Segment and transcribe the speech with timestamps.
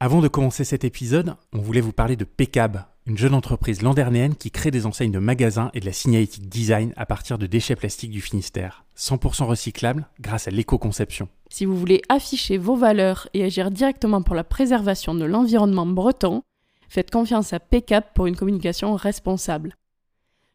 [0.00, 4.36] Avant de commencer cet épisode, on voulait vous parler de Pecab, une jeune entreprise landernéenne
[4.36, 7.74] qui crée des enseignes de magasins et de la signalétique design à partir de déchets
[7.74, 11.28] plastiques du Finistère, 100% recyclables grâce à l'éco-conception.
[11.50, 16.44] Si vous voulez afficher vos valeurs et agir directement pour la préservation de l'environnement breton,
[16.88, 19.74] faites confiance à Pecab pour une communication responsable.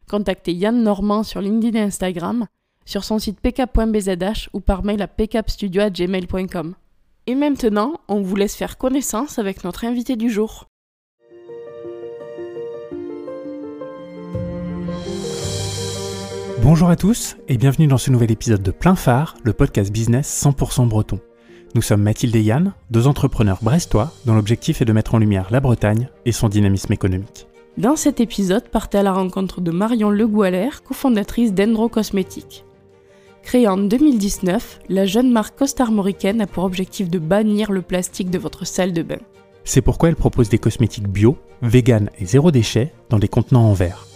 [0.08, 2.46] Contactez Yann Normand sur LinkedIn et Instagram,
[2.86, 6.76] sur son site pcap.bzh ou par mail à pcapstudio.gmail.com.
[7.26, 10.68] Et maintenant, on vous laisse faire connaissance avec notre invité du jour.
[16.62, 20.44] Bonjour à tous et bienvenue dans ce nouvel épisode de Plein Phare, le podcast business
[20.44, 21.18] 100% breton.
[21.74, 25.48] Nous sommes Mathilde et Yann, deux entrepreneurs brestois dont l'objectif est de mettre en lumière
[25.50, 27.46] la Bretagne et son dynamisme économique.
[27.78, 32.66] Dans cet épisode, partez à la rencontre de Marion Le Goualer, cofondatrice d'Endro Cosmétiques.
[33.44, 38.38] Créée en 2019, la jeune marque costarmoricaine a pour objectif de bannir le plastique de
[38.38, 39.18] votre salle de bain.
[39.64, 43.74] C'est pourquoi elle propose des cosmétiques bio, vegan et zéro déchet dans des contenants en
[43.74, 44.06] verre.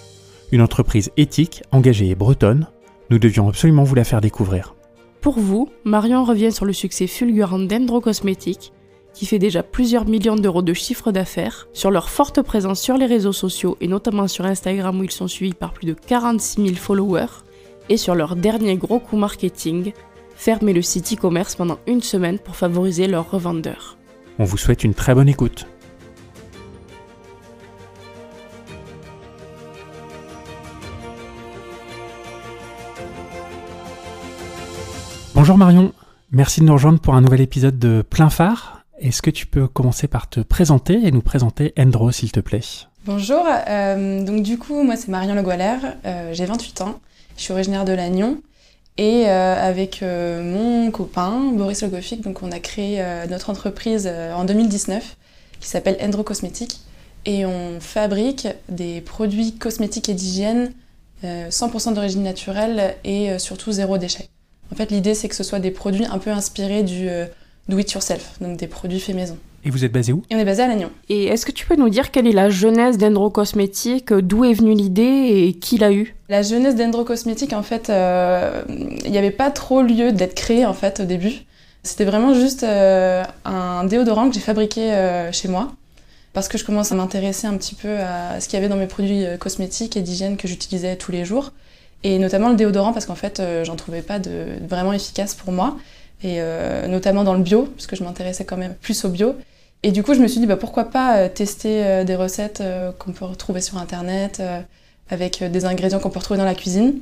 [0.50, 2.68] Une entreprise éthique, engagée et bretonne,
[3.10, 4.74] nous devions absolument vous la faire découvrir.
[5.20, 8.72] Pour vous, Marion revient sur le succès fulgurant d'Endro Cosmétiques,
[9.12, 13.06] qui fait déjà plusieurs millions d'euros de chiffre d'affaires, sur leur forte présence sur les
[13.06, 16.76] réseaux sociaux et notamment sur Instagram où ils sont suivis par plus de 46 000
[16.76, 17.26] followers,
[17.88, 19.92] et sur leur dernier gros coup marketing,
[20.36, 23.96] fermer le site e-commerce pendant une semaine pour favoriser leurs revendeurs.
[24.38, 25.66] On vous souhaite une très bonne écoute.
[35.34, 35.92] Bonjour Marion,
[36.32, 38.82] merci de nous rejoindre pour un nouvel épisode de Plein Phare.
[38.98, 42.60] Est-ce que tu peux commencer par te présenter et nous présenter Endro s'il te plaît?
[43.06, 46.98] Bonjour, euh, donc du coup moi c'est Marion Le Goualer, euh, j'ai 28 ans,
[47.38, 48.42] je suis originaire de Lannion
[48.98, 54.10] et euh, avec euh, mon copain Boris Logofic, donc on a créé euh, notre entreprise
[54.34, 55.16] en 2019
[55.60, 56.80] qui s'appelle Endro Cosmétiques
[57.24, 60.72] et on fabrique des produits cosmétiques et d'hygiène
[61.24, 64.28] euh, 100% d'origine naturelle et surtout zéro déchet.
[64.72, 67.08] En fait l'idée c'est que ce soit des produits un peu inspirés du
[67.68, 69.38] do it yourself, donc des produits faits maison.
[69.68, 70.22] Et vous êtes basé où?
[70.30, 70.90] Et on est basé à Lannion.
[71.10, 74.54] Et est-ce que tu peux nous dire quelle est la jeunesse d'Endro Cosmétiques, d'où est
[74.54, 78.62] venue l'idée et qui l'a eue La jeunesse d'Endro Cosmétiques, en fait, euh,
[79.04, 81.44] il n'y avait pas trop lieu d'être créé en fait au début.
[81.82, 85.70] C'était vraiment juste euh, un déodorant que j'ai fabriqué euh, chez moi.
[86.32, 88.76] Parce que je commence à m'intéresser un petit peu à ce qu'il y avait dans
[88.76, 91.52] mes produits cosmétiques et d'hygiène que j'utilisais tous les jours.
[92.04, 95.52] Et notamment le déodorant parce qu'en fait euh, j'en trouvais pas de vraiment efficace pour
[95.52, 95.76] moi.
[96.22, 99.36] Et euh, notamment dans le bio parce que je m'intéressais quand même plus au bio
[99.82, 102.60] et du coup je me suis dit bah, pourquoi pas euh, tester euh, des recettes
[102.60, 104.42] euh, qu'on peut retrouver sur internet
[105.10, 106.94] avec des ingrédients qu'on peut retrouver dans la cuisine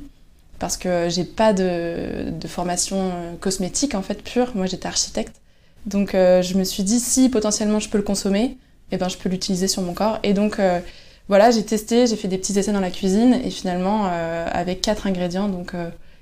[0.59, 4.51] parce que j'ai pas de, formation cosmétique en fait pure.
[4.55, 5.35] Moi j'étais architecte,
[5.85, 8.57] donc je me suis dit si potentiellement je peux le consommer,
[8.91, 10.17] et ben je peux l'utiliser sur mon corps.
[10.23, 10.59] Et donc
[11.27, 15.05] voilà, j'ai testé, j'ai fait des petits essais dans la cuisine et finalement avec quatre
[15.05, 15.73] ingrédients, donc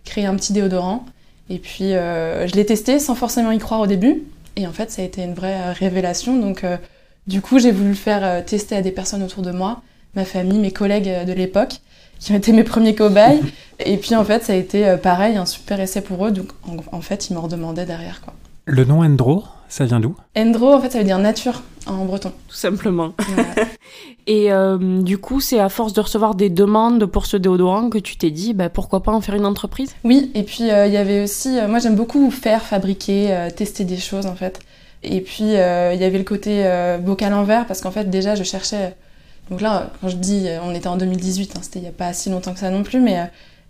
[0.03, 1.05] créer un petit déodorant.
[1.49, 4.23] Et puis je l'ai testé sans forcément y croire au début.
[4.55, 6.39] Et en fait ça a été une vraie euh, révélation.
[6.39, 6.77] Donc euh,
[7.27, 9.81] du coup j'ai voulu le faire euh, tester à des personnes autour de moi,
[10.16, 11.75] ma famille, mes collègues de l'époque
[12.19, 13.41] qui ont été mes premiers cobayes.
[13.79, 16.31] Et puis en fait, ça a été pareil, un super essai pour eux.
[16.31, 18.21] Donc en, en fait, ils m'en redemandaient derrière.
[18.21, 18.33] Quoi.
[18.66, 20.16] Le nom Endro, ça vient d'où?
[20.38, 22.31] Endro, en fait, ça veut dire nature en breton.
[22.48, 23.14] Tout simplement.
[24.28, 28.00] Et euh, du coup, c'est à force de recevoir des demandes pour ce déodorant que
[28.00, 29.96] tu t'es dit, bah, pourquoi pas en faire une entreprise?
[30.03, 33.50] Oui, et puis euh, il y avait aussi, euh, moi j'aime beaucoup faire, fabriquer, euh,
[33.50, 34.59] tester des choses en fait.
[35.03, 38.09] Et puis euh, il y avait le côté euh, bocal en verre parce qu'en fait
[38.09, 38.96] déjà je cherchais.
[39.52, 42.12] Donc là, quand je dis, on était en 2018, hein, c'était il n'y a pas
[42.14, 43.24] si longtemps que ça non plus, mais euh,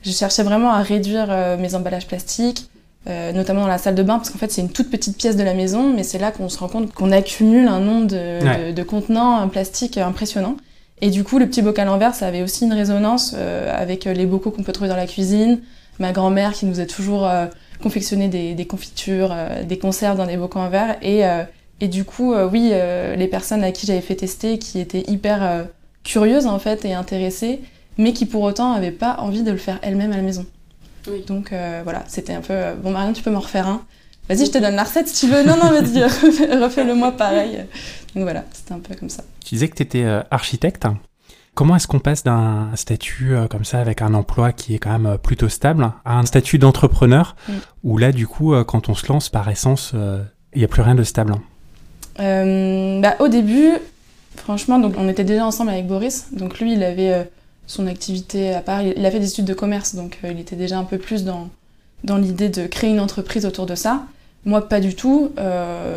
[0.03, 2.69] je cherchais vraiment à réduire euh, mes emballages plastiques,
[3.07, 5.35] euh, notamment dans la salle de bain, parce qu'en fait c'est une toute petite pièce
[5.35, 8.43] de la maison, mais c'est là qu'on se rend compte qu'on accumule un nombre de,
[8.43, 8.67] Ouais.
[8.67, 10.55] de, de contenants en plastique impressionnant.
[11.01, 14.05] Et du coup, le petit bocal en verre, ça avait aussi une résonance euh, avec
[14.05, 15.59] les bocaux qu'on peut trouver dans la cuisine,
[15.99, 17.47] ma grand-mère qui nous a toujours euh,
[17.83, 21.43] confectionné des, des confitures, euh, des conserves dans des bocaux en verre, et, euh,
[21.81, 25.03] et du coup, euh, oui, euh, les personnes à qui j'avais fait tester, qui étaient
[25.07, 25.63] hyper euh,
[26.05, 27.59] curieuses en fait et intéressées,
[27.97, 30.45] mais qui pour autant n'avaient pas envie de le faire elles-mêmes à la maison.
[31.07, 31.23] Oui.
[31.27, 33.81] Donc euh, voilà, c'était un peu euh, bon Marion, tu peux m'en refaire un.
[34.29, 35.43] Vas-y, je te donne la recette si tu veux.
[35.43, 37.57] Non, non, vas-y, refais- refais-le moi pareil.
[38.15, 39.23] Donc voilà, c'était un peu comme ça.
[39.43, 40.87] Tu disais que tu étais architecte.
[41.53, 44.91] Comment est-ce qu'on passe d'un statut euh, comme ça avec un emploi qui est quand
[44.91, 47.53] même euh, plutôt stable à un statut d'entrepreneur Mm.
[47.85, 50.21] où là du coup euh, quand on se lance par essence euh,
[50.53, 51.35] il n'y a plus rien de stable
[52.19, 53.71] Euh, bah, au début,
[54.35, 56.27] franchement, donc on était déjà ensemble avec Boris.
[56.31, 57.23] Donc lui, il avait euh,
[57.67, 58.81] son activité à part.
[58.81, 61.23] Il, a fait des études de commerce, donc euh, il était déjà un peu plus
[61.23, 61.49] dans,
[62.03, 64.05] dans l'idée de créer une entreprise autour de ça.
[64.45, 65.31] Moi, pas du tout.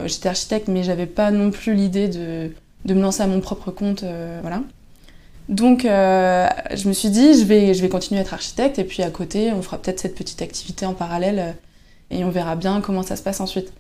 [0.07, 2.51] J'étais architecte, mais j'avais pas non plus l'idée de,
[2.87, 4.05] de, me lancer à mon propre compte.
[4.41, 4.63] voilà.
[5.51, 9.03] Donc, je me suis dit, je vais, je vais continuer à être architecte, et puis
[9.03, 11.57] à côté, on fera peut-être cette petite activité en parallèle,
[12.11, 13.71] et on verra bien comment ça se passe ensuite.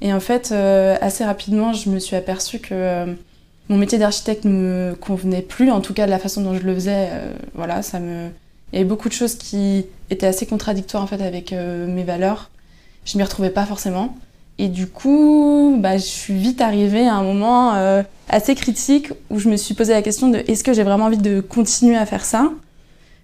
[0.00, 3.14] Et en fait, assez rapidement, je me suis aperçue que
[3.68, 6.62] mon métier d'architecte ne me convenait plus, en tout cas de la façon dont je
[6.62, 7.08] le faisais.
[7.10, 8.28] Euh, voilà, ça me...
[8.72, 12.02] Il y avait beaucoup de choses qui étaient assez contradictoires en fait avec euh, mes
[12.02, 12.50] valeurs.
[13.04, 14.16] Je m'y retrouvais pas forcément.
[14.58, 19.38] Et du coup, bah, je suis vite arrivée à un moment euh, assez critique où
[19.38, 22.06] je me suis posé la question de est-ce que j'ai vraiment envie de continuer à
[22.06, 22.50] faire ça?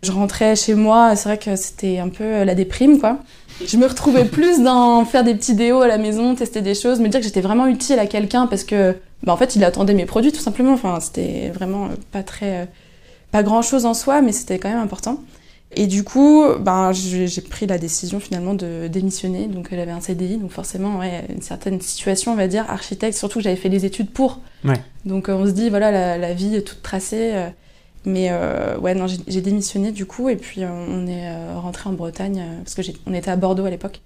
[0.03, 3.19] Je rentrais chez moi, c'est vrai que c'était un peu la déprime quoi.
[3.65, 6.99] Je me retrouvais plus dans faire des petits déos à la maison, tester des choses,
[6.99, 9.95] me dire que j'étais vraiment utile à quelqu'un parce que bah, en fait, il attendait
[9.95, 10.73] mes produits tout simplement.
[10.73, 12.69] Enfin, c'était vraiment pas très,
[13.31, 15.23] pas grand chose en soi, mais c'était quand même important.
[15.75, 19.47] Et du coup, ben, j'ai pris la décision finalement de démissionner.
[19.47, 23.39] Donc j'avais un CDI, donc forcément, ouais, une certaine situation, on va dire, architecte, surtout
[23.39, 24.41] que j'avais fait des études pour.
[24.65, 24.81] Ouais.
[25.07, 27.33] Donc on se dit, voilà, la, vie est toute tracée.
[27.35, 27.49] Euh,
[28.05, 31.93] mais euh, ouais, non, j'ai démissionné du coup, et puis on est euh, rentré en
[31.93, 34.01] Bretagne, parce que on était à Bordeaux à l'époque.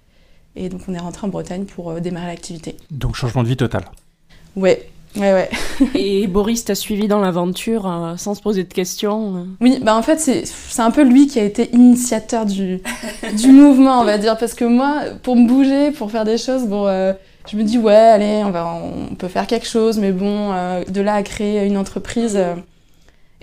[0.55, 2.77] Et donc on est rentré en Bretagne pour démarrer l'activité.
[2.91, 3.85] Donc changement de vie total.
[4.55, 4.87] Ouais,
[5.17, 5.49] Ouais, ouais.
[5.95, 9.43] et Boris t'a suivi dans l'aventure euh, sans se poser de questions euh.
[9.61, 12.81] Oui, bah en fait, c'est un peu lui qui a été initiateur du,
[13.33, 14.37] du mouvement, on va dire.
[14.37, 17.13] Parce que moi, pour me bouger, pour faire des choses, bon, euh,
[17.49, 18.67] je me dis, ouais, allez, on, va,
[19.11, 20.51] on peut faire quelque chose, mais bon,
[20.87, 22.37] de là à créer une entreprise.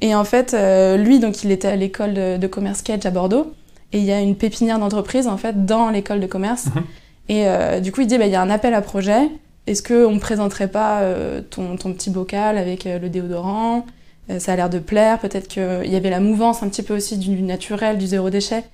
[0.01, 0.55] Et en fait,
[0.99, 3.55] lui, donc, il était à l'école de, commerce Kedge à Bordeaux.
[3.93, 6.67] Et il y a une pépinière d'entreprise, en fait, dans l'école de commerce.
[6.67, 6.83] Mhm.
[7.31, 9.31] Et du coup, il dit, bah, il y a un appel à projet
[9.67, 13.87] est-ce qu'on ne présenterait pas euh, ton, petit bocal avec euh, le déodorant?
[14.31, 15.19] Euh, Ça a l'air de plaire.
[15.19, 18.65] Peut-être qu'il y avait la mouvance un petit peu aussi du naturel, du zéro déchet.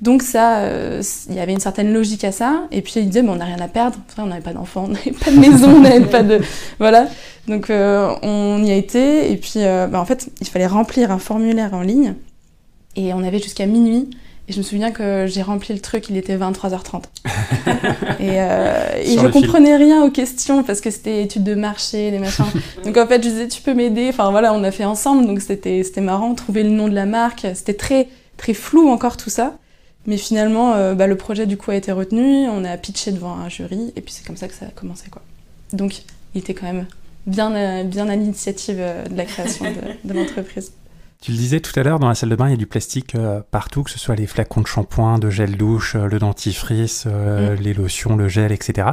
[0.00, 0.66] Donc ça,
[1.28, 2.64] il y avait une certaine logique à ça.
[2.72, 3.98] Et puis il disait, on n'a rien à perdre.
[4.18, 6.40] on n'avait pas d'enfants, on n'avait pas de maison, on n'avait pas de...
[6.80, 7.06] Voilà.
[7.46, 9.30] Donc on y a été.
[9.30, 12.14] Et puis bah, en fait, il fallait remplir un formulaire en ligne.
[12.96, 14.10] Et on avait jusqu'à minuit
[14.52, 17.04] et je me souviens que j'ai rempli le truc, il était 23h30.
[18.20, 22.18] et, euh, et je comprenais rien aux questions parce que c'était études de marché, des
[22.18, 22.44] machins.
[22.84, 24.10] donc en fait, je disais, tu peux m'aider.
[24.10, 27.46] Enfin voilà, on a fait ensemble, donc c'était marrant, trouver le nom de la marque.
[27.54, 29.56] C'était très, très flou encore tout ça.
[30.06, 33.36] Mais finalement, euh, bah, le projet du coup a été retenu, on a pitché devant
[33.36, 35.08] un jury, et puis c'est comme ça que ça a commencé.
[35.08, 35.22] Quoi.
[35.72, 36.02] Donc
[36.34, 36.86] il était quand même
[37.26, 40.72] bien, euh, bien à l'initiative de la création de, de l'entreprise.
[41.22, 42.66] Tu le disais tout à l'heure, dans la salle de bain, il y a du
[42.66, 46.18] plastique euh, partout, que ce soit les flacons de shampoing, de gel douche, euh, le
[46.18, 47.60] dentifrice, euh, mm.
[47.60, 48.88] les lotions, le gel, etc.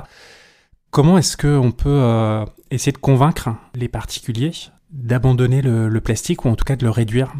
[0.92, 4.52] Comment est-ce qu'on peut essayer de convaincre les particuliers
[4.92, 7.34] d'abandonner le, plastique ou en tout cas de le réduire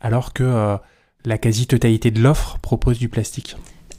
[0.00, 0.78] alors que
[1.26, 3.56] la quasi-totalité de l'offre propose du plastique?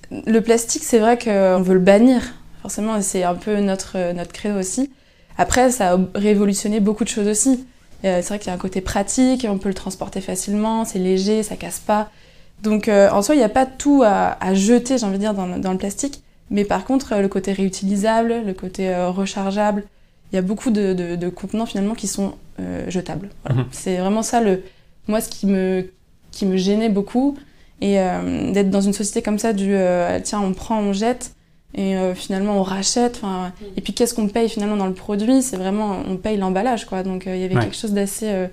[0.10, 2.24] Le plastique, c'est vrai qu'on veut le bannir.
[2.64, 4.92] Forcément, c'est un peu notre, notre credo aussi.
[5.38, 7.64] Après, ça a révolutionné beaucoup de choses aussi.
[8.06, 11.00] Euh, c'est vrai qu'il y a un côté pratique, on peut le transporter facilement, c'est
[11.00, 12.10] léger, ça casse pas.
[12.62, 15.34] Donc euh, en soi, il n'y a pas tout à, jeter, j'ai envie de dire,
[15.34, 16.22] dans, le plastique.
[16.52, 19.84] Mais par contre, euh, le côté réutilisable, le côté rechargeable,
[20.32, 22.36] il y a beaucoup de, contenants finalement qui sont
[22.88, 23.30] jetables.
[23.50, 23.66] Mhm.
[23.72, 24.64] C'est vraiment ça, le,
[25.08, 25.92] moi, ce qui me,
[26.32, 27.38] qui me gênait beaucoup.
[27.82, 29.76] Et d'être dans une société comme ça, du
[30.24, 31.35] tiens, on prend, on jette,
[31.76, 33.22] et euh, finalement on rachète
[33.76, 35.42] et puis qu'est-ce qu'on paye finalement dans le produit?
[35.42, 37.04] C'est vraiment on paye l'emballage quoi.
[37.04, 38.48] Donc euh, il y avait quelque chose d'assez euh,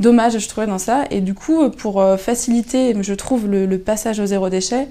[0.00, 1.04] dommage je trouvais dans ça.
[1.10, 4.88] Et du coup pour faciliter je trouve le, passage au zéro déchet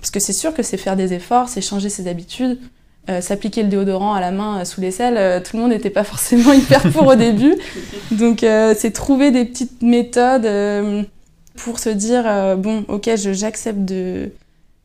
[0.00, 2.58] parce que c'est sûr que c'est faire des efforts c'est changer ses habitudes
[3.20, 6.82] s'appliquer le déodorant à la main sous l'aisselle tout le monde n'était pas forcément hyper
[6.92, 7.56] pour au début.
[8.12, 10.48] Donc c'est trouver des petites méthodes
[11.56, 14.30] pour se dire bon ok j'accepte de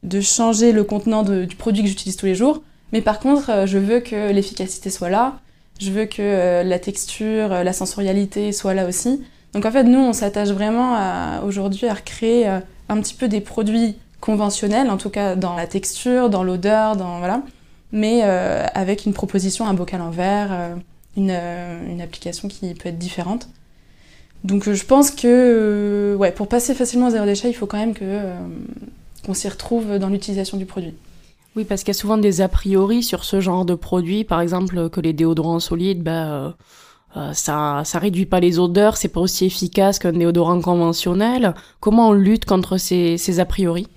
[0.03, 2.61] de changer le contenant du produit que j'utilise tous les jours.
[2.91, 5.39] Mais par contre, euh, je veux que l'efficacité soit là.
[5.79, 9.23] Je veux que euh, la texture, euh, la sensorialité soit là aussi.
[9.53, 13.95] Donc en fait, nous, on s'attache vraiment aujourd'hui à recréer un petit peu des produits
[14.21, 17.41] conventionnels, en tout cas dans la texture, dans l'odeur, dans voilà,
[17.91, 20.77] mais avec une proposition, un bocal en verre,
[21.17, 21.31] une,
[21.99, 23.49] application qui peut être différente.
[24.43, 27.95] Donc je pense que ouais, pour passer facilement au zéro déchet, il faut quand même
[27.95, 28.21] que
[29.25, 30.93] qu'on s'y retrouve dans l'utilisation du produit.
[31.55, 34.39] Oui, parce qu'il y a souvent des a priori sur ce genre de produit, par
[34.39, 36.55] exemple que les déodorants solides, bah,
[37.17, 41.55] euh, ça, ça réduit pas les odeurs, c'est pas aussi efficace qu'un déodorant conventionnel.
[41.79, 43.87] Comment on lutte contre ces, ces a priori?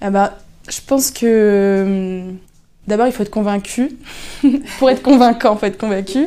[0.00, 0.38] Ah bah,
[0.68, 2.38] Je pense que hum,
[2.86, 3.96] d'abord il faut être convaincu.
[4.78, 6.26] pour être convaincant, il faut être convaincu.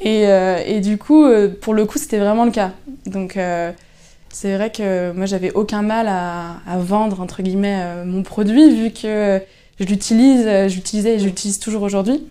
[0.00, 1.26] Et, euh, et du coup,
[1.60, 2.72] pour le coup, c'était vraiment le cas.
[3.04, 3.36] Donc
[4.40, 8.90] c'est vrai que moi j'avais aucun mal à, vendre entre guillemets euh, mon produit vu
[8.90, 9.40] que
[9.80, 12.24] je l'utilise, j'utilisais et j'utilise toujours aujourd'hui.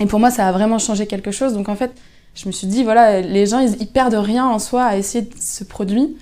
[0.00, 1.52] Et pour moi, ça a vraiment changé quelque chose.
[1.52, 1.92] Donc en fait,
[2.34, 5.28] je me suis dit, voilà, les gens, ils, ils perdent rien en soi à essayer
[5.38, 6.16] ce produit.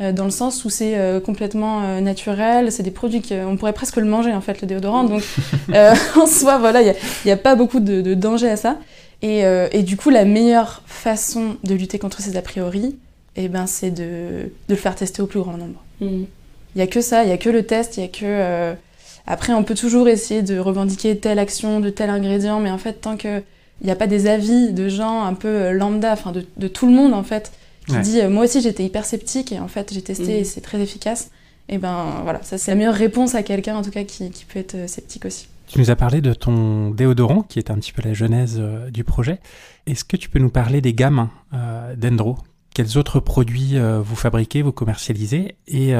[0.00, 3.72] Euh, dans le sens où c'est euh, complètement euh, naturel, c'est des produits qu'on pourrait
[3.72, 5.04] presque le manger en fait, le déodorant.
[5.04, 5.22] Donc
[6.16, 8.78] en soi, voilà, il n'y a, pas beaucoup de, danger à ça.
[9.22, 12.98] Et, et, du coup, la meilleure façon de lutter contre ces a priori,
[13.36, 15.82] eh ben, c'est de, de, le faire tester au plus grand nombre.
[16.00, 16.24] Mm.
[16.74, 18.74] Il n'y a que ça, il n'y a que le test, il y a que...
[19.26, 22.94] Après, on peut toujours essayer de revendiquer telle action de tel ingrédient, mais en fait,
[23.00, 23.42] tant qu'il
[23.82, 26.92] n'y a pas des avis de gens un peu lambda, enfin de, de tout le
[26.92, 27.50] monde en fait,
[27.86, 30.44] qui dit euh, moi aussi j'étais hyper sceptique et en fait j'ai testé et mm.
[30.44, 31.30] c'est très efficace.
[31.68, 34.44] Et ben voilà, ça c'est la meilleure réponse à quelqu'un en tout cas qui, qui,
[34.44, 35.48] peut être euh, sceptique aussi.
[35.66, 38.90] Tu nous as parlé de ton déodorant qui est un petit peu la genèse euh,
[38.90, 39.40] du projet.
[39.86, 41.28] Est-ce que tu peux nous parler des gammes
[41.96, 42.38] d'Endro?
[42.74, 45.92] Quels autres produits vous fabriquez, vous commercialisez et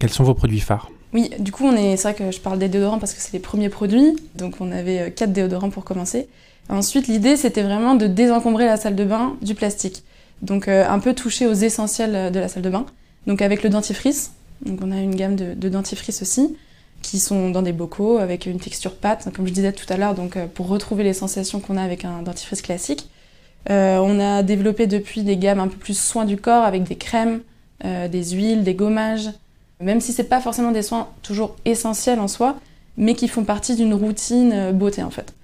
[0.00, 0.90] quels sont vos produits phares?
[1.12, 3.32] Oui, du coup, on est, c'est vrai que je parle des déodorants parce que c'est
[3.32, 4.16] les premiers produits.
[4.34, 6.28] Donc, on avait quatre déodorants pour commencer.
[6.68, 10.02] Ensuite, l'idée, c'était vraiment de désencombrer la salle de bain du plastique.
[10.42, 12.86] Donc euh, un peu touché aux essentiels de la salle de bain.
[13.26, 14.32] Donc avec le dentifrice,
[14.64, 16.56] donc on a une gamme de, dentifrice aussi,
[17.02, 20.14] qui sont dans des bocaux avec une texture pâte, comme je disais tout à l'heure,
[20.14, 23.08] donc euh, pour retrouver les sensations qu'on a avec un dentifrice classique.
[23.70, 26.96] Euh, on a développé depuis des gammes un peu plus soins du corps avec des
[26.96, 27.40] crèmes,
[27.84, 29.30] des huiles, des gommages,
[29.80, 32.58] même si c'est pas forcément des soins toujours essentiels en soi,
[32.96, 35.34] mais qui font partie d'une routine beauté en fait.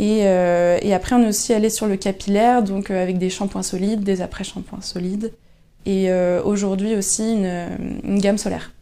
[0.00, 3.62] Euh, et, après, on est aussi allé sur le capillaire, donc euh, avec des shampoings
[3.62, 5.32] solides, des après-shampoings solides.
[5.84, 8.72] Et euh, aujourd'hui aussi une, gamme solaire.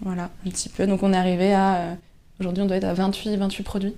[0.00, 0.86] Voilà, un petit peu.
[0.86, 1.96] Donc on est arrivé à.
[2.40, 3.94] aujourd'hui, on doit être à 28, 28 produits.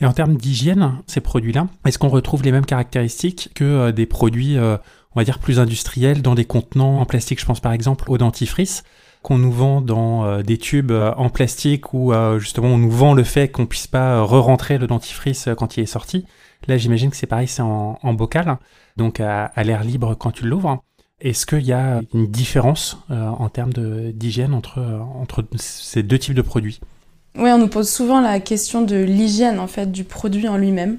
[0.00, 4.58] Et en termes d'hygiène, ces produits-là, est-ce qu'on retrouve les mêmes caractéristiques que des produits,
[4.58, 7.40] on va dire, plus industriels dans des contenants en plastique?
[7.40, 8.82] Je pense par exemple au dentifrice
[9.24, 12.90] qu'on nous vend dans euh, des tubes euh, en plastique où euh, justement on nous
[12.90, 16.26] vend le fait qu'on puisse pas re-rentrer le dentifrice quand il est sorti.
[16.68, 18.56] Là, j'imagine que c'est pareil, c'est en, bocal,
[18.96, 20.82] donc à, l'air libre quand tu l'ouvres.
[21.20, 23.72] Est-ce qu'il y a une différence en termes
[24.14, 24.80] d'hygiène entre,
[25.14, 26.80] entre ces deux types de produits?
[27.36, 30.98] Oui, on nous pose souvent la question de l'hygiène en fait du produit en lui-même.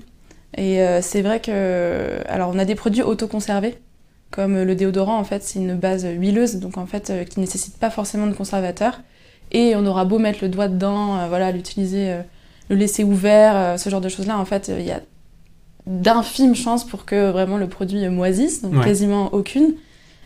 [0.58, 3.78] Et c'est vrai que, alors on a des produits autoconservés,
[4.36, 7.46] comme le déodorant, en fait, c'est une base huileuse, donc en fait, euh, qui ne
[7.46, 9.02] nécessite pas forcément de conservateur.
[9.54, 12.22] Et on aura beau mettre le doigt dedans, euh, voilà, l'utiliser, euh,
[12.70, 15.00] le laisser ouvert, ce genre de choses-là, en fait, il y a
[15.88, 19.76] d'infimes chances pour que vraiment le produit moisisse, donc quasiment aucune.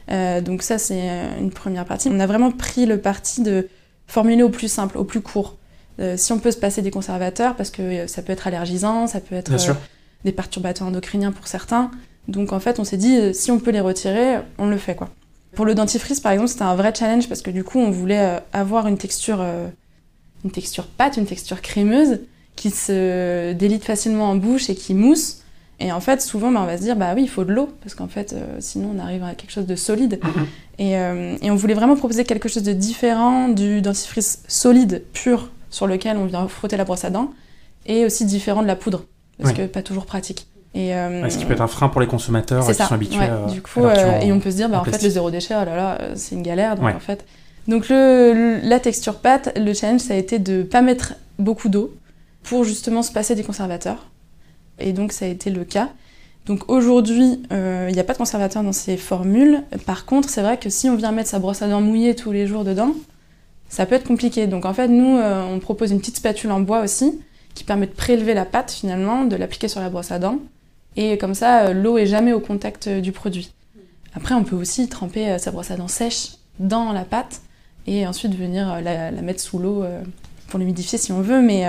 [0.07, 1.05] donc ça, c'est
[1.37, 2.09] une première partie.
[2.09, 3.67] On a vraiment pris le parti de
[4.07, 5.57] formuler au plus simple, au plus court.
[6.15, 9.35] Si on peut se passer des conservateurs, parce que ça peut être allergisant, ça peut
[9.35, 9.51] être
[10.23, 11.91] des perturbateurs endocriniens pour certains,
[12.29, 14.95] donc en fait, on s'est dit, euh, si on peut les retirer, on le fait
[14.95, 15.09] quoi.
[15.55, 18.19] Pour le dentifrice, par exemple, c'était un vrai challenge parce que du coup, on voulait
[18.19, 19.67] euh, avoir une texture, euh,
[20.45, 22.19] une texture pâte, une texture crémeuse
[22.55, 25.41] qui se délite facilement en bouche et qui mousse.
[25.79, 27.69] Et en fait, souvent, bah, on va se dire, bah oui, il faut de l'eau,
[27.81, 30.19] parce qu'en fait, sinon, on arrive à quelque chose de solide.
[30.77, 36.17] Et, on voulait vraiment proposer quelque chose de différent du dentifrice solide, pur, sur lequel
[36.17, 37.31] on vient frotter la brosse à dents,
[37.85, 39.03] et aussi différent de la poudre,
[39.41, 40.47] parce que pas toujours pratique.
[40.75, 43.61] Et, euh, ce qui peut être un frein pour les consommateurs qui sont habitués du
[43.61, 45.75] coup, euh, et on peut se dire, bah, en fait, le zéro déchet, oh là
[45.75, 46.75] là, c'est une galère.
[46.75, 47.25] Donc, en fait...
[47.67, 51.93] donc le, la texture pâte, le challenge, ça a été de pas mettre beaucoup d'eau
[52.43, 54.07] pour justement se passer des conservateurs.
[54.79, 55.89] Et donc, ça a été le cas.
[56.49, 59.61] Donc aujourd'hui, euh, il n'y a pas de conservateur dans ces formules.
[59.85, 62.31] Par contre, c'est vrai que si on vient mettre sa brosse à dents mouillée tous
[62.31, 62.93] les jours dedans,
[63.69, 64.47] ça peut être compliqué.
[64.47, 67.21] Donc en fait, nous, on propose une petite spatule en bois aussi,
[67.55, 70.39] qui permet de prélever la pâte finalement, de l'appliquer sur la brosse à dents,
[70.95, 73.51] et comme ça, euh, l'eau est jamais au contact euh, du produit.
[74.15, 77.41] Après, on peut aussi tremper euh, sa brosse à dents sèche dans la pâte
[77.87, 79.85] et ensuite venir la, mettre sous l'eau
[80.49, 81.41] pour l'humidifier si on veut.
[81.41, 81.65] Mais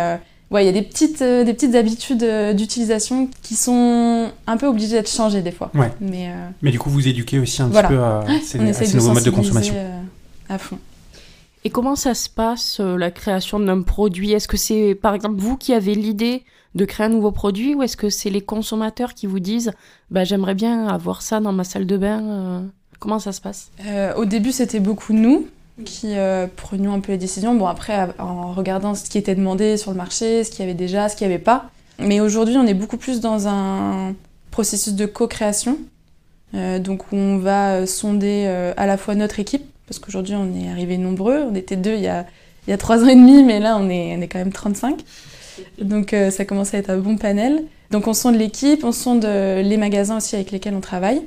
[0.51, 2.25] ouais, il y a des petites, des petites habitudes
[2.57, 5.71] d'utilisation qui sont un peu obligées d'être changées des fois.
[5.73, 5.93] Ouais.
[6.01, 6.29] Mais,
[6.61, 8.59] Mais du coup, vous éduquez aussi un petit peu à ces,
[8.97, 9.75] nouveaux modes de consommation.
[10.49, 10.79] à fond.
[11.65, 14.33] Et comment ça se passe, la création d'un produit?
[14.33, 17.83] Est-ce que c'est, par exemple, vous qui avez l'idée de créer un nouveau produit ou
[17.83, 19.73] est-ce que c'est les consommateurs qui vous disent
[20.11, 22.61] bah, j'aimerais bien avoir ça dans ma salle de bain euh,
[22.99, 23.71] Comment ça se passe?
[23.87, 25.49] Euh, Au début, c'était beaucoup nous
[25.85, 27.55] qui euh, prenions un peu les décisions.
[27.55, 30.75] Bon, après, en regardant ce qui était demandé sur le marché, ce qu'il y avait
[30.75, 31.71] déjà, ce qu'il n'y avait pas.
[31.99, 34.15] Mais aujourd'hui, on est beaucoup plus dans un
[34.51, 35.79] processus de co-création.
[36.53, 41.43] donc, on va sonder à la fois notre équipe, parce qu'aujourd'hui, on est arrivés nombreux.
[41.51, 42.25] On était deux il y a,
[42.69, 44.53] il y a trois ans et demi, mais là, on est, on est quand même
[44.53, 45.01] 35.
[45.81, 47.65] Donc euh, ça commence à être un bon panel.
[47.91, 51.23] Donc on sonde l'équipe, on sonde euh, les magasins aussi avec lesquels on travaille.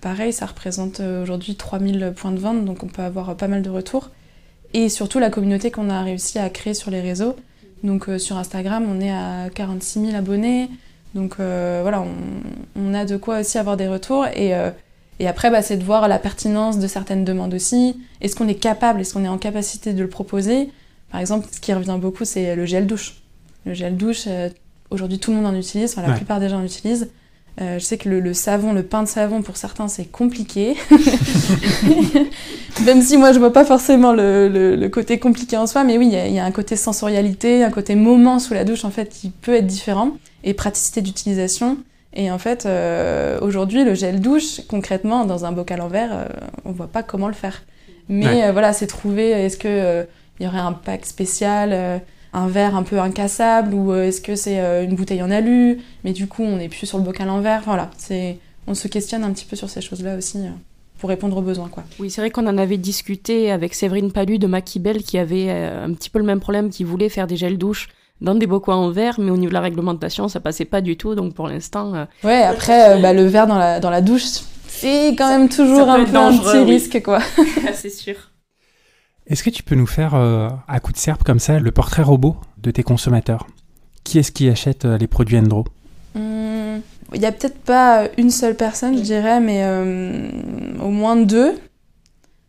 [0.00, 3.62] Pareil, ça représente euh, aujourd'hui 3000 points de vente, donc on peut avoir pas mal
[3.62, 4.10] de retours.
[4.74, 7.36] Et surtout la communauté qu'on a réussi à créer sur les réseaux,
[7.84, 10.68] Donc sur Instagram, on est à 46 000 abonnés.
[11.14, 12.04] Donc voilà,
[12.74, 14.26] on, a de quoi aussi avoir des retours.
[14.26, 14.52] Et,
[15.20, 18.00] et après, bah, c'est de voir la pertinence de certaines demandes aussi.
[18.20, 20.70] Est-ce qu'on est capable, est-ce qu'on est en capacité de le proposer?
[21.10, 23.16] Par exemple, ce qui revient beaucoup, c'est le gel douche.
[23.66, 24.28] Le gel douche,
[24.90, 27.08] aujourd'hui tout le monde en utilise, enfin, la plupart des gens en utilisent.
[27.60, 30.76] Euh, je sais que le, savon, le pain de savon, pour certains, c'est compliqué.
[32.84, 36.32] Même si moi, je vois pas forcément le, côté compliqué en soi, mais oui, il
[36.32, 39.54] y, a un côté sensorialité, un côté moment sous la douche, en fait, qui peut
[39.54, 40.12] être différent,
[40.44, 41.78] et praticité d'utilisation.
[42.14, 46.26] Et en fait, euh, aujourd'hui, le gel douche, concrètement, dans un bocal en verre, euh,
[46.64, 47.62] on voit pas comment le faire.
[48.08, 50.06] Mais voilà, c'est trouver, est-ce qu'il
[50.40, 52.00] il y aurait un pack spécial
[52.32, 55.80] un verre un peu incassable ou euh, est-ce que c'est euh, une bouteille en alu?
[56.04, 58.88] Mais du coup on n'est plus sur le bocal en verre voilà c'est on se
[58.88, 60.50] questionne un petit peu sur ces choses là aussi euh,
[60.98, 61.84] pour répondre aux besoins quoi.
[62.00, 65.92] Oui, c'est vrai qu'on en avait discuté avec Séverine Palu de Maquibel qui avait un
[65.92, 67.88] petit peu le même problème qui voulait faire des gels douches
[68.20, 70.96] dans des bocaux en verre, mais au niveau de la réglementation, ça passait pas du
[70.96, 71.14] tout.
[71.14, 72.06] Donc pour l'instant.
[72.24, 74.24] Ouais, après, bah, le verre dans la, dans la douche,
[74.80, 77.18] c'est quand même toujours un peu un petit risque, quoi.
[77.74, 78.14] c'est sûr.
[79.26, 82.02] Est-ce que tu peux nous faire, euh, à coup de serpe comme ça, le portrait
[82.02, 83.46] robot de tes consommateurs?
[84.04, 85.64] Qui est-ce qui achète euh, les produits Endro?
[86.14, 86.80] Hum,
[87.12, 90.30] Il n'y a peut-être pas une seule personne, je dirais, mais euh,
[90.80, 91.58] au moins deux.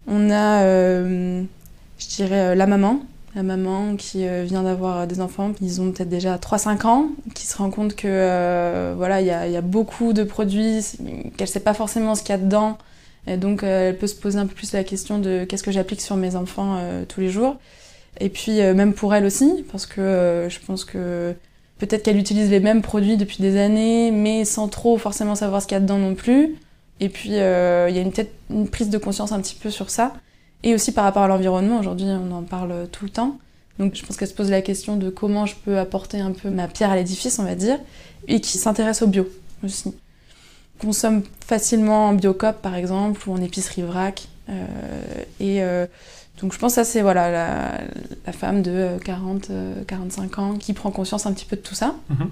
[0.07, 3.01] On a, je dirais, la maman.
[3.35, 7.55] La maman qui vient d'avoir des enfants, ils ont peut-être déjà 3-5 ans, qui se
[7.57, 10.83] rend compte que voilà, il y, a beaucoup de produits,
[11.37, 12.79] qu'elle sait pas forcément ce qu'il y a dedans,
[13.27, 15.71] et donc, euh, elle peut se poser un peu plus la question de qu'est-ce que
[15.71, 17.57] j'applique sur mes enfants euh, tous les jours.
[18.19, 21.35] Et puis, euh, même pour elle aussi, parce que je pense que
[21.77, 25.67] peut-être qu'elle utilise les mêmes produits depuis des années, mais sans trop forcément savoir ce
[25.67, 26.55] qu'il y a dedans non plus.
[26.99, 28.11] Et puis, il y a une,
[28.49, 30.13] une prise de conscience un petit peu sur ça.
[30.63, 33.37] Et aussi par rapport à l'environnement, aujourd'hui, on en parle tout le temps.
[33.77, 36.49] Donc je pense qu'elle se pose la question de comment je peux apporter un peu
[36.49, 37.79] ma pierre à l'édifice, on va dire,
[38.27, 39.29] et qui s'intéresse au bio
[39.63, 39.93] aussi
[40.79, 44.27] consomme facilement en biocop par exemple ou en épicerie vrac.
[44.49, 44.65] Euh,
[45.39, 45.85] et euh,
[46.41, 47.29] donc je pense que ça c'est voilà,
[48.25, 51.75] la, femme de 40, euh, 45 ans qui prend conscience un petit peu de tout
[51.75, 51.95] ça.
[52.09, 52.29] Mhm.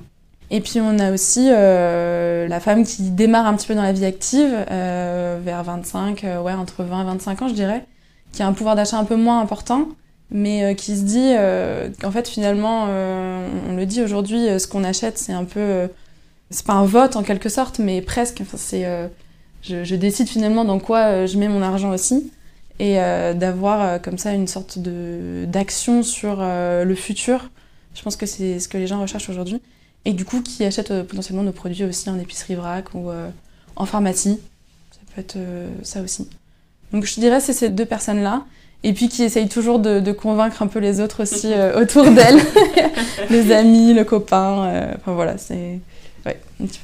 [0.49, 4.06] Et puis on a aussi la femme qui démarre un petit peu dans la vie
[4.06, 7.86] active, vers 25, ouais, entre 20 et 25 ans je dirais,
[8.38, 9.89] qui a un pouvoir d'achat un peu moins important,
[10.30, 11.34] mais qui se dit
[12.00, 15.89] qu'en fait finalement, on le dit aujourd'hui, ce qu'on achète c'est un peu
[16.50, 18.39] c'est pas un vote en quelque sorte, mais presque.
[18.41, 19.08] Enfin, c'est, euh,
[19.62, 22.32] je, décide finalement dans quoi euh, je mets mon argent aussi
[22.80, 27.50] et euh, d'avoir comme ça une sorte de d'action sur le futur.
[27.95, 29.62] Je pense que c'est ce que les gens recherchent aujourd'hui.
[30.06, 33.10] Et du coup, qui achètent potentiellement nos produits aussi en épicerie vrac ou
[33.76, 34.39] en pharmacie.
[34.91, 35.38] Ça peut être
[35.82, 36.30] ça aussi.
[36.91, 38.45] Donc je dirais c'est ces deux personnes-là.
[38.84, 42.39] Et puis qui essayent toujours de, de convaincre un peu les autres aussi autour d'elles.
[43.30, 44.93] les amis, le copain.
[44.95, 45.80] enfin voilà, c'est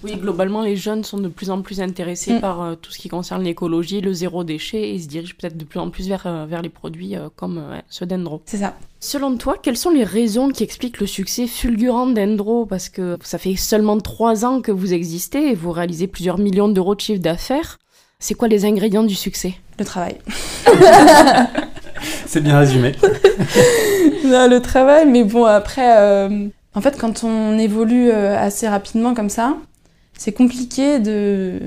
[0.04, 2.42] oui, globalement, les jeunes sont de plus en plus intéressés mm.
[2.42, 5.64] par euh, tout ce qui concerne l'écologie, le zéro déchet, et se dirigent peut-être de
[5.64, 8.42] plus en plus vers, euh, vers les produits euh, comme ceux d'Endro.
[8.46, 8.76] C'est ça.
[9.00, 12.66] Selon toi, quelles sont les raisons qui expliquent le succès fulgurant d'Endro?
[12.66, 16.70] Parce que ça fait seulement trois ans que vous existez et vous réalisez plusieurs millions
[16.70, 17.80] d'euros de chiffre d'affaires.
[18.24, 19.56] C'est quoi les ingrédients du succès?
[19.78, 20.16] Le travail.
[22.26, 22.94] C'est bien résumé.
[24.24, 25.84] le travail, mais bon, après,
[26.74, 29.58] en fait, quand on évolue euh, assez rapidement comme ça,
[30.18, 31.60] c'est compliqué de,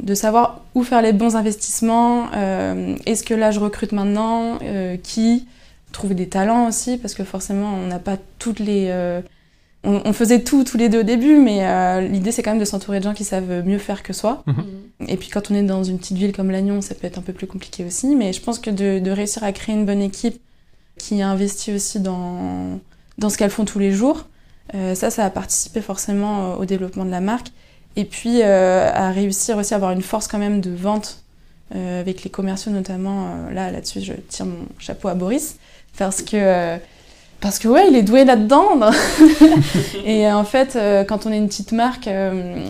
[0.00, 2.28] de, savoir où faire les bons investissements.
[2.34, 5.46] Euh, est-ce que là, je recrute maintenant euh, Qui?
[5.92, 8.90] Trouver des talents aussi, parce que forcément, on n'a pas toutes les...
[9.84, 12.98] On, faisait tout tous les deux au début, mais l'idée, c'est quand même de s'entourer
[12.98, 14.42] de gens qui savent mieux faire que soi.
[14.46, 15.08] Mhm.
[15.08, 17.22] Et puis, quand on est dans une petite ville comme Lannion, ça peut être un
[17.22, 18.16] peu plus compliqué aussi.
[18.16, 20.40] Mais je pense que de, de réussir à créer une bonne équipe
[20.98, 22.80] qui investit aussi dans,
[23.18, 24.26] dans ce qu'elles font tous les jours,
[24.74, 27.48] euh, ça, ça a participé forcément euh, au développement de la marque.
[27.96, 31.22] Et puis euh, à réussir aussi à avoir une force quand même de vente
[31.74, 33.50] avec les commerciaux notamment.
[33.52, 35.56] là, là-dessus, je tire mon chapeau à Boris
[35.98, 36.78] parce que
[37.40, 38.80] parce que ouais, il est doué là-dedans.
[40.04, 42.08] et en fait, quand on est une petite marque,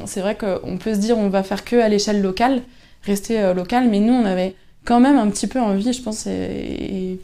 [0.07, 2.63] c'est vrai qu'on peut se dire on va faire que à l'échelle locale,
[3.05, 4.55] rester local, mais nous on avait
[4.85, 6.29] quand même un petit peu envie, je pense,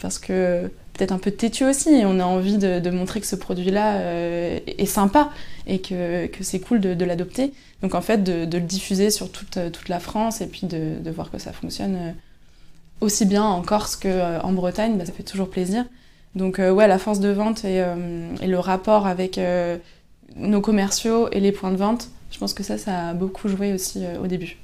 [0.01, 2.03] parce que peut-être un peu têtu aussi.
[2.05, 5.31] On a envie de, montrer que ce produit-là euh, est sympa
[5.67, 7.53] et que, c'est cool de, l'adopter.
[7.83, 11.39] Donc en fait, de, le diffuser sur toute, la France et puis de, voir que
[11.39, 12.13] ça fonctionne euh,
[13.01, 15.85] aussi bien en Corse qu'en euh, Bretagne, bah, ça fait toujours plaisir.
[16.35, 17.85] Donc ouais, la force de vente et,
[18.43, 19.41] et le rapport avec
[20.37, 23.73] nos commerciaux et les points de vente, je pense que ça, ça a beaucoup joué
[23.73, 24.57] aussi au début.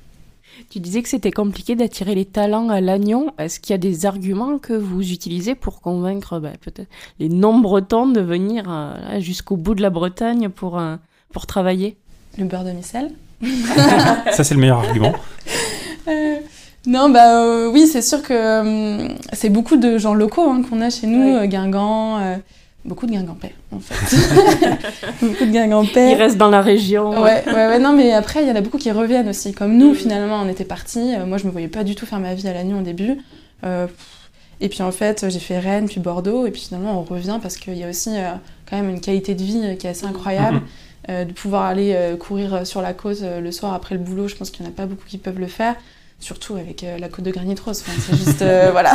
[0.68, 3.32] Tu disais que c'était compliqué d'attirer les talents à Lannion.
[3.38, 8.08] Est-ce qu'il y a des arguments que vous utilisez pour convaincre bah, peut-être les non-bretons
[8.08, 10.96] de venir euh, jusqu'au bout de la Bretagne pour, euh,
[11.32, 11.96] pour travailler?
[12.38, 13.10] Le beurre de micelle.
[14.30, 15.14] Ça, c'est le meilleur argument.
[16.08, 16.36] Euh,
[16.86, 21.06] non, bah oui, c'est sûr que c'est beaucoup de gens locaux hein, qu'on a chez
[21.06, 22.40] nous, Guingamp.
[22.84, 24.16] Beaucoup de Guingampais, en fait.
[25.22, 26.12] beaucoup de Guingampais.
[26.12, 27.10] Ils restent dans la région.
[27.10, 29.52] Ouais, ouais, ouais, non, mais après, il y en a beaucoup qui reviennent aussi.
[29.52, 31.14] Comme nous, finalement, on était partis.
[31.14, 33.18] Euh, moi, je me voyais pas du tout faire ma vie à Lannion au début.
[33.64, 33.86] Euh,
[34.62, 36.46] et puis, en fait, j'ai fait Rennes, puis Bordeaux.
[36.46, 38.32] Et puis, finalement, on revient parce qu'il y a aussi euh,
[38.68, 40.62] quand même une qualité de vie qui est assez incroyable.
[41.08, 41.26] Mhm.
[41.26, 44.64] de pouvoir aller courir sur la côte le soir après le boulot, je pense qu'il
[44.64, 45.74] n'y en a pas beaucoup qui peuvent le faire.
[46.20, 47.82] Surtout avec la côte de Granit Rose.
[47.82, 48.92] c'est juste, voilà,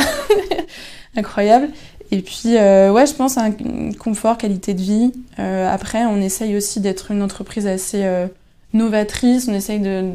[1.16, 1.68] incroyable.
[2.10, 5.12] Et puis, euh, ouais, je pense à un confort, qualité de vie.
[5.38, 8.28] Euh, après, on essaye aussi d'être une entreprise assez euh,
[8.72, 9.48] novatrice.
[9.48, 10.12] On essaye de,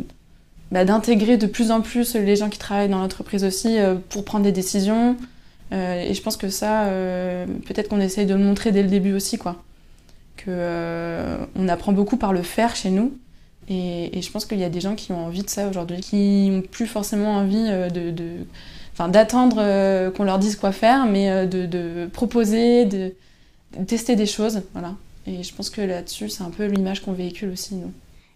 [0.72, 3.78] bah, d'intégrer de plus en plus les gens qui travaillent dans l'entreprise aussi
[4.10, 5.18] pour prendre des décisions.
[5.72, 6.86] et je pense que ça,
[7.66, 9.64] peut-être qu'on essaye de le montrer dès le début aussi, quoi.
[10.38, 13.14] Que, on apprend beaucoup par le faire chez nous.
[13.70, 16.02] Et, et je pense qu'il y a des gens qui ont envie de ça aujourd'hui,
[16.02, 18.46] qui n'ont plus forcément envie de, de
[18.94, 23.14] enfin d'attendre euh, qu'on leur dise quoi faire, mais euh, de, proposer, de,
[23.88, 24.96] tester des choses, voilà.
[25.28, 27.92] Et je pense que là-dessus, c'est un peu l'image qu'on véhicule aussi, nous.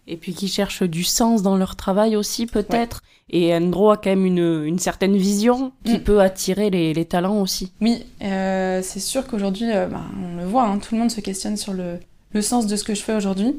[0.08, 3.02] Et puis qui cherchent du sens dans leur travail aussi, peut-être.
[3.32, 6.04] Et Andro a quand même une, une certaine vision qui mm.
[6.04, 7.72] peut attirer les, les, talents aussi.
[7.82, 11.58] Oui, euh, c'est sûr qu'aujourd'hui, bah, on le voit, hein, tout le monde se questionne
[11.58, 11.98] sur le,
[12.34, 13.56] le, sens de ce que je fais aujourd'hui.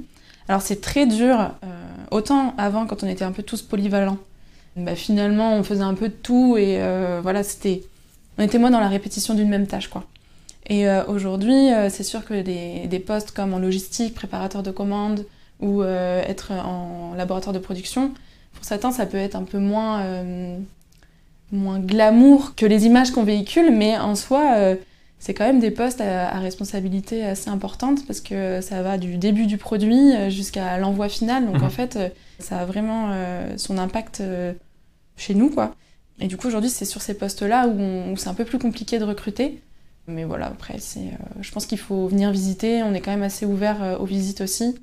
[0.49, 1.51] Alors c'est très dur,
[2.11, 4.19] autant avant quand on était un peu tous polyvalents,
[4.77, 7.83] bah, finalement, on faisait un peu de tout et euh, voilà, c'était.
[8.39, 10.05] On était moins dans la répétition d'une même tâche, quoi.
[10.67, 14.71] Et euh, aujourd'hui, euh, c'est sûr que des, des, postes comme en logistique, préparateur de
[14.71, 15.25] commandes
[15.61, 18.13] ou être en laboratoire de production,
[18.53, 20.29] pour certains, ça peut être un peu moins
[21.51, 24.77] glamour que les images qu'on véhicule, mais en soi,
[25.19, 29.17] c'est quand même des postes à, à, responsabilité assez importante parce que ça va du
[29.17, 31.47] début du produit jusqu'à l'envoi final.
[31.47, 31.65] Donc mmh.
[31.65, 31.99] en fait,
[32.39, 33.13] ça a vraiment
[33.57, 34.23] son impact
[35.17, 35.75] chez nous, quoi.
[36.21, 39.05] Et du coup, aujourd'hui, c'est sur ces postes-là où, c'est un peu plus compliqué de
[39.05, 39.63] recruter.
[40.07, 42.83] Mais voilà, après, c'est, euh, je pense qu'il faut venir visiter.
[42.83, 44.77] On est quand même assez ouvert euh, aux visites aussi.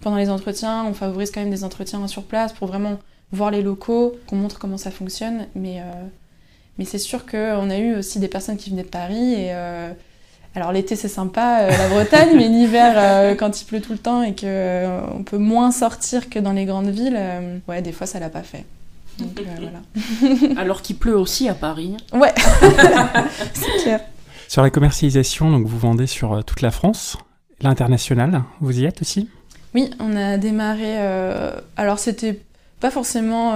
[0.00, 2.98] Pendant les entretiens, on favorise quand même des entretiens sur place pour vraiment
[3.30, 5.46] voir les locaux, qu'on montre comment ça fonctionne.
[5.54, 6.06] Mais, euh,
[6.80, 9.34] mais c'est sûr qu'on a eu aussi des personnes qui venaient de Paris.
[9.34, 9.52] Et,
[10.56, 14.34] alors l'été, c'est sympa, la Bretagne, mais l'hiver, quand il pleut tout le temps et
[14.34, 17.20] qu'on peut moins sortir que dans les grandes villes,
[17.68, 18.64] ouais, des fois, ça l'a pas fait.
[19.22, 21.96] Euh, Alors qu'il pleut aussi à Paris.
[22.12, 22.32] Ouais,
[23.54, 24.00] c'est clair.
[24.48, 27.16] Sur la commercialisation, donc vous vendez sur euh, toute la France,
[27.60, 29.28] l'international, vous y êtes aussi?
[29.74, 30.98] Oui, on a démarré.
[30.98, 32.40] Euh, alors c'était
[32.80, 33.54] pas forcément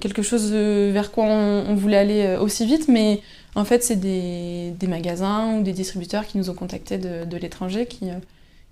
[0.00, 3.20] quelque chose vers quoi on, voulait aller aussi vite, mais
[3.54, 8.06] en fait c'est des, magasins ou des distributeurs qui nous ont contactés de, l'étranger, qui,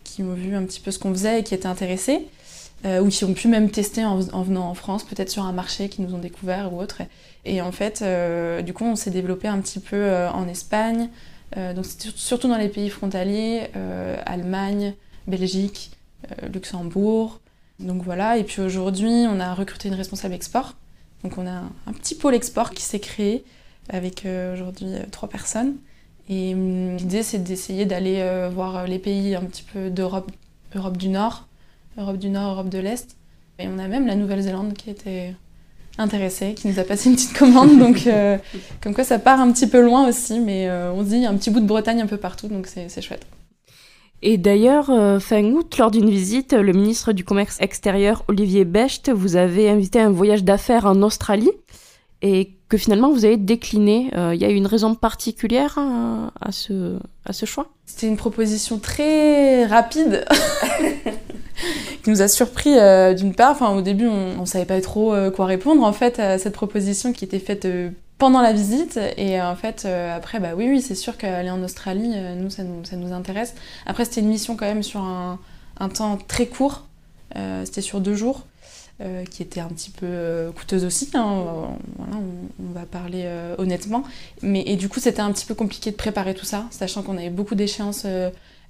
[0.02, 2.26] qui ont vu un petit peu ce qu'on faisait et qui étaient intéressés.
[2.84, 5.88] Euh, ou qui ont pu même tester en, venant en France, peut-être sur un marché
[5.88, 7.00] qui nous ont découvert ou autre.
[7.46, 11.08] Et en fait, euh, du coup, on s'est développé un petit peu euh, en Espagne,
[11.76, 11.84] donc
[12.16, 13.68] surtout dans les pays frontaliers,
[14.26, 14.94] Allemagne,
[15.28, 15.92] Belgique,
[16.52, 17.38] Luxembourg.
[17.80, 20.74] Donc voilà, et puis aujourd'hui, on a recruté une responsable export.
[21.22, 23.44] Donc on a un, petit pôle export qui s'est créé
[23.88, 25.76] avec aujourd'hui trois personnes.
[26.28, 30.30] Et hum, l'idée, c'est d'essayer d'aller voir les pays un petit peu d'Europe,
[30.74, 31.46] Europe du Nord,
[31.98, 33.16] Europe du Nord, Europe de l'Est.
[33.58, 35.34] Et on a même la Nouvelle-Zélande qui était
[35.98, 37.78] intéressée, qui nous a passé une petite commande.
[37.78, 38.38] donc, euh,
[38.82, 41.22] comme quoi, ça part un petit peu loin aussi, mais euh, on se dit, il
[41.22, 43.26] y a un petit bout de Bretagne un peu partout, donc c'est chouette.
[44.22, 49.10] Et d'ailleurs, euh, fin août, lors d'une visite, le ministre du Commerce extérieur, Olivier Becht,
[49.10, 51.52] vous avez invité à un voyage d'affaires en Australie
[52.22, 54.10] et que finalement vous avez décliné.
[54.14, 57.68] Il y a eu une raison particulière à, ce, à ce choix?
[57.84, 60.24] C'était une proposition très rapide.
[62.02, 63.52] qui nous a surpris euh, d'une part.
[63.52, 66.54] Enfin, au début, on, ne savait pas trop euh, quoi répondre en fait à cette
[66.54, 68.98] proposition qui était faite euh, pendant la visite.
[69.16, 72.84] Et en fait, après, bah oui, oui, c'est sûr qu'aller en Australie, nous ça, nous,
[72.84, 73.54] ça nous intéresse.
[73.86, 75.38] Après, c'était une mission quand même sur un,
[75.78, 76.86] un temps très court.
[77.64, 78.46] c'était sur deux jours.
[79.30, 81.44] qui était un petit peu coûteuse aussi, hein,
[81.98, 84.04] voilà, on, va parler honnêtement.
[84.42, 87.16] Mais, et du coup, c'était un petit peu compliqué de préparer tout ça, sachant qu'on
[87.18, 88.06] avait beaucoup d'échéances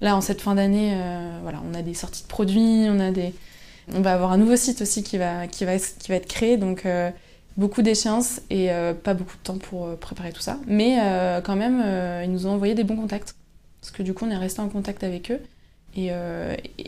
[0.00, 3.11] Là, en cette fin d'année, euh, voilà, on a des sorties de produits, on a
[3.11, 3.33] des...
[3.94, 6.57] On va avoir un nouveau site aussi qui va, qui va, qui va être créé,
[6.57, 7.11] donc euh,
[7.56, 10.58] beaucoup d'échéances et euh, pas beaucoup de temps pour préparer tout ça.
[10.66, 10.98] Mais
[11.44, 11.82] quand même,
[12.24, 13.34] ils nous ont envoyé des bons contacts,
[13.80, 15.40] parce que du coup, on est resté en contact avec eux.
[15.96, 16.10] Et,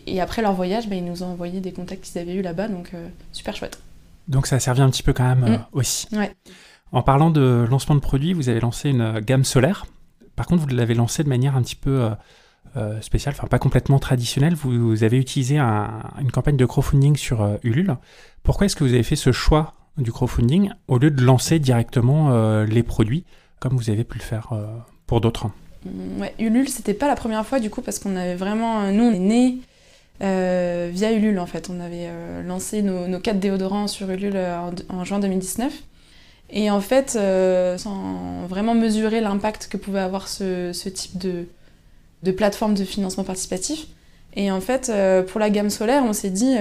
[0.07, 2.69] et après leur voyage, bah, ils nous ont envoyé des contacts qu'ils avaient eu là-bas,
[2.69, 2.91] donc
[3.33, 3.79] super chouette.
[4.29, 5.59] Donc ça a servi un petit peu quand même Mm.
[5.73, 6.09] aussi.
[6.17, 6.35] Ouais.
[6.93, 9.87] En parlant de lancement de produits, vous avez lancé une euh, gamme solaire.
[10.35, 12.11] Par contre, vous l'avez lancée de manière un petit peu euh,
[12.77, 14.55] euh, spéciale, enfin pas complètement traditionnelle.
[14.55, 17.97] Vous, vous avez utilisé un- une campagne de crowdfunding sur euh, Ulule.
[18.43, 22.31] Pourquoi est-ce que vous avez fait ce choix du crowdfunding au lieu de lancer directement
[22.33, 23.25] euh, les produits
[23.61, 24.67] comme vous avez pu le faire euh,
[25.07, 25.49] pour d'autres
[25.85, 28.83] Mm, Ouais, Ulule, c'était pas la première fois du coup parce qu'on avait vraiment.
[28.83, 29.59] euh, Nous, on est nés
[30.21, 31.71] via Ulule en fait.
[31.71, 32.09] On avait
[32.45, 34.37] lancé nos, quatre déodorants sur Ulule
[34.89, 35.73] en, juin 2019.
[36.51, 37.11] Et en fait,
[37.79, 43.89] sans vraiment mesurer l'impact que pouvait avoir ce, type de, plateforme de financement participatif.
[44.35, 44.91] Et en fait,
[45.29, 46.57] pour la gamme solaire, on s'est dit,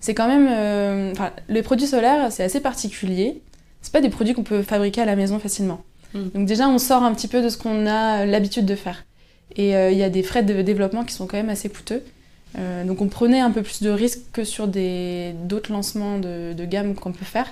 [0.00, 0.48] c'est quand même.
[0.50, 3.40] euh, Enfin, les produits solaires, c'est assez particulier.
[3.82, 5.82] C'est pas des produits qu'on peut fabriquer à la maison facilement.
[6.14, 6.28] Mm.
[6.34, 9.04] Donc déjà, on sort un petit peu de ce qu'on a l'habitude de faire.
[9.56, 12.02] Et euh, il y a des frais de développement qui sont quand même assez coûteux.
[12.58, 16.52] Euh, donc on prenait un peu plus de risques que sur des- d'autres lancements de,
[16.54, 17.46] de gamme qu'on peut faire.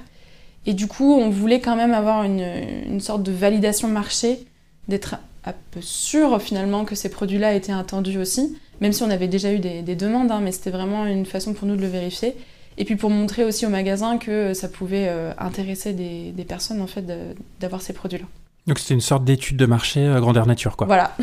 [0.67, 2.45] Et du coup, on voulait quand même avoir une,
[2.87, 4.41] une sorte de validation marché,
[4.89, 9.29] d'être un peu sûr finalement que ces produits-là étaient attendus aussi, même si on avait
[9.29, 11.89] déjà eu des, des demandes, hein, mais c'était vraiment une façon pour nous de le
[11.89, 12.37] vérifier.
[12.79, 16.83] Et puis pour montrer aussi au magasin que ça pouvait euh, intéresser des, des personnes
[16.83, 17.05] en fait
[17.59, 18.27] d'avoir ces produits-là.
[18.67, 20.87] Donc c'était une sorte d'étude de marché euh, grandeur nature, quoi.
[20.87, 21.17] Voilà.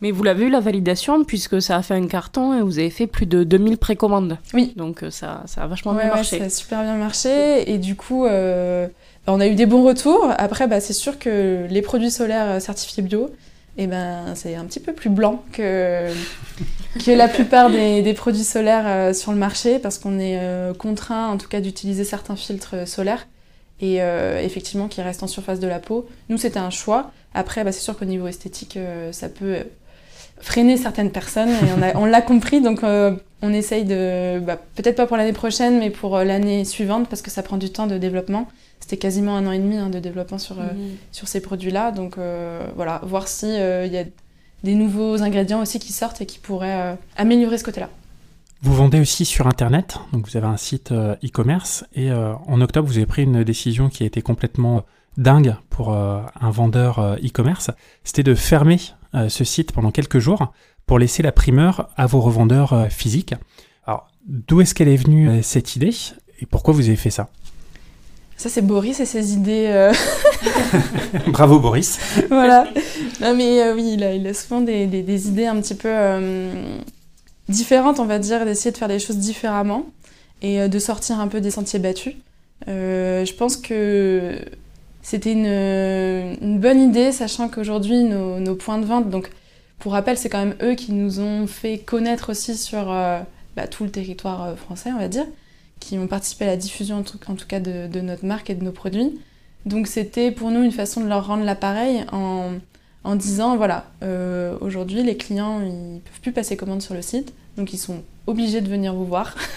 [0.00, 2.90] Mais vous l'avez eu la validation puisque ça a fait un carton et vous avez
[2.90, 4.38] fait plus de 2000 précommandes.
[4.54, 4.72] Oui.
[4.76, 6.38] Donc euh, ça, ça a vachement Ouais, bien ouais, marché.
[6.38, 7.70] ça a super bien marché.
[7.70, 8.86] Et du coup, euh,
[9.26, 10.30] bah, on a eu des bons retours.
[10.38, 13.30] Après, bah, c'est sûr que les produits solaires euh, certifiés bio,
[13.76, 16.08] eh ben, c'est un petit peu plus blanc que,
[17.04, 21.28] que la plupart des, des produits solaires sur le marché parce qu'on est euh, contraint,
[21.28, 23.26] en tout cas, d'utiliser certains filtres solaires
[23.80, 26.06] et euh, effectivement qui restent en surface de la peau.
[26.28, 27.10] Nous, c'était un choix.
[27.34, 28.78] Après, bah, c'est sûr qu'au niveau esthétique,
[29.12, 29.58] ça peut
[30.40, 32.60] freiner certaines personnes et on, l'a compris.
[32.60, 36.64] Donc, euh, on essaye de, bah, peut-être pas pour l'année prochaine, mais pour euh, l'année
[36.64, 38.48] suivante parce que ça prend du temps de développement.
[38.80, 40.96] C'était quasiment un an et demi hein, de développement sur, euh, Mhm.
[41.12, 41.92] sur ces produits-là.
[41.92, 44.04] Donc euh, voilà, voir si euh, il y a
[44.64, 47.88] des nouveaux ingrédients aussi qui sortent et qui pourraient euh, améliorer ce côté-là.
[48.62, 52.60] Vous vendez aussi sur Internet, donc vous avez un site euh, e-commerce, et euh, en
[52.60, 54.82] octobre, vous avez pris une décision qui a été complètement
[55.18, 57.70] dingue pour euh, un vendeur euh, e-commerce,
[58.04, 58.80] c'était de fermer
[59.14, 60.52] euh, ce site pendant quelques jours
[60.86, 63.34] pour laisser la primeur à vos revendeurs physiques.
[63.86, 65.94] Alors, d'où est-ce qu'elle est venue cette idée,
[66.40, 67.28] et pourquoi vous avez fait ça?
[68.38, 69.66] Ça, c'est Boris et ses idées.
[69.68, 69.92] euh,
[71.28, 72.68] Bravo Boris voilà.
[73.20, 75.74] Non, mais euh, oui, il a, il a souvent des, des- des idées un petit
[75.74, 76.78] peu euh,
[77.48, 79.84] différentes, on va dire, d'essayer de faire des choses différemment
[80.40, 82.14] et de sortir un peu des sentiers battus.
[82.66, 84.38] Je pense que
[85.02, 89.30] c'était une, bonne idée, sachant qu'aujourd'hui, nos, points de vente, donc
[89.78, 93.20] pour rappel, c'est quand même eux qui nous ont fait connaître aussi sur euh,
[93.56, 95.26] bah, tout le territoire euh, français, on va dire,
[95.78, 97.02] qui ont participé à la diffusion, en
[97.34, 99.18] tout, cas, de, notre marque et de nos produits.
[99.66, 102.52] Donc c'était pour nous une façon de leur rendre l'appareil en,
[103.04, 107.34] en disant voilà, euh, aujourd'hui les clients ils peuvent plus passer commande sur le site,
[107.56, 109.34] donc ils sont obligés de venir vous voir.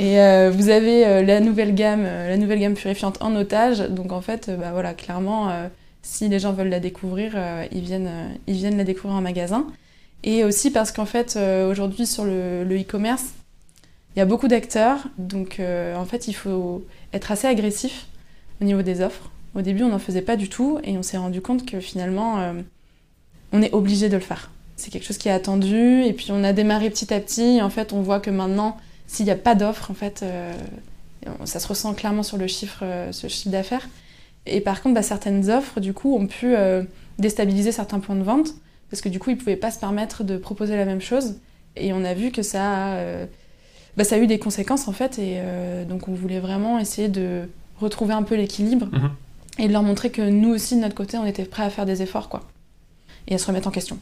[0.00, 3.80] et euh, vous avez euh, la nouvelle gamme, euh, la nouvelle gamme purifiante en otage,
[3.80, 5.52] donc en fait, bah voilà, clairement,
[6.00, 7.36] si les gens veulent la découvrir,
[7.70, 8.10] ils viennent,
[8.46, 9.66] ils viennent la découvrir en magasin.
[10.22, 11.38] Et aussi parce qu'en fait,
[11.70, 13.26] aujourd'hui sur le e-commerce,
[14.16, 16.82] il y a beaucoup d'acteurs, donc en fait, il faut
[17.12, 18.06] être assez agressif
[18.62, 19.30] au niveau des offres.
[19.54, 22.38] Au début, on n'en faisait pas du tout et on s'est rendu compte que finalement,
[23.52, 24.50] on est obligé de le faire.
[24.76, 27.58] C'est quelque chose qui est attendu et puis on a démarré petit à petit.
[27.58, 28.78] Et en fait, on voit que maintenant,
[29.12, 30.52] s'il n'y a pas d'offre, en fait, euh,
[31.44, 33.88] ça se ressent clairement sur le chiffre, euh, ce chiffre d'affaires.
[34.46, 36.84] Et par contre, bah, certaines offres, du coup, ont pu euh,
[37.18, 38.54] déstabiliser certains points de vente
[38.90, 41.34] parce que du coup, ils ne pouvaient pas se permettre de proposer la même chose.
[41.76, 43.04] Et on a vu que ça a,
[43.96, 45.18] bah, ça a eu des conséquences en fait.
[45.20, 45.38] Et
[45.88, 47.48] donc, on voulait vraiment essayer de
[47.80, 49.10] retrouver un peu l'équilibre Mhm.
[49.58, 51.86] et de leur montrer que nous aussi, de notre côté, on était prêts à faire
[51.86, 52.40] des efforts, quoi.
[53.28, 53.98] Et à se remettre en question.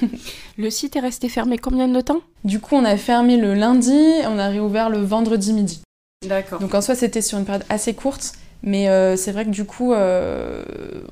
[0.58, 2.20] Le site est resté fermé combien de temps?
[2.44, 5.80] Du coup, on a fermé le lundi, on a réouvert le vendredi midi.
[6.26, 6.60] D'accord.
[6.60, 9.64] Donc en soi, c'était sur une période assez courte, mais euh, c'est vrai que du
[9.64, 10.62] coup, euh,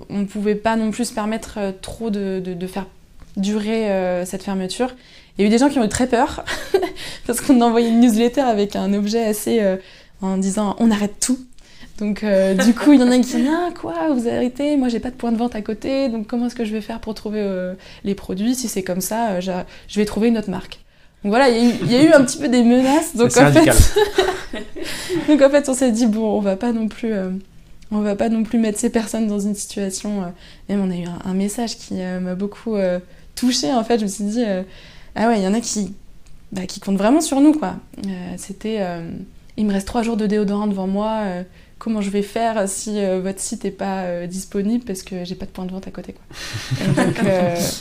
[0.09, 2.87] on ne pouvait pas non plus se permettre euh, trop de, de- de faire
[3.37, 4.95] durer cette fermeture.
[5.37, 6.45] Il y a eu des gens qui ont eu très peur,
[7.27, 9.61] parce qu'on a envoyé une newsletter avec un objet assez...
[10.23, 11.39] en disant on arrête tout.
[11.99, 14.89] Donc euh, du coup, il y en a qui disent ah quoi, vous arrêtez, moi
[14.89, 16.99] j'ai pas de point de vente à côté, donc comment est-ce que je vais faire
[17.01, 18.55] pour trouver euh, les produits?
[18.57, 20.81] Si c'est comme ça, euh, je vais trouver une autre marque.
[21.23, 23.15] Donc voilà, il y, a eu- il y a eu un petit peu des menaces.
[23.15, 23.95] Donc en fait,
[25.29, 27.13] donc en fait, on s'est dit bon, on va pas non plus,
[27.93, 30.23] on va pas non plus mettre ces personnes dans une situation.
[30.69, 32.75] même on a eu un, un message qui m'a beaucoup
[33.37, 33.73] touchée.
[33.73, 34.43] En fait, je me suis dit
[35.15, 35.95] ah ouais, il y en a qui,
[36.53, 37.77] bah, qui comptent vraiment sur nous quoi.
[38.37, 38.81] C'était
[39.57, 41.23] il me reste trois jours de déodorant devant moi.
[41.79, 45.51] Comment je vais faire si votre site n'est pas disponible parce que j'ai pas de
[45.51, 46.95] point de vente à côté quoi.
[47.05, 47.17] donc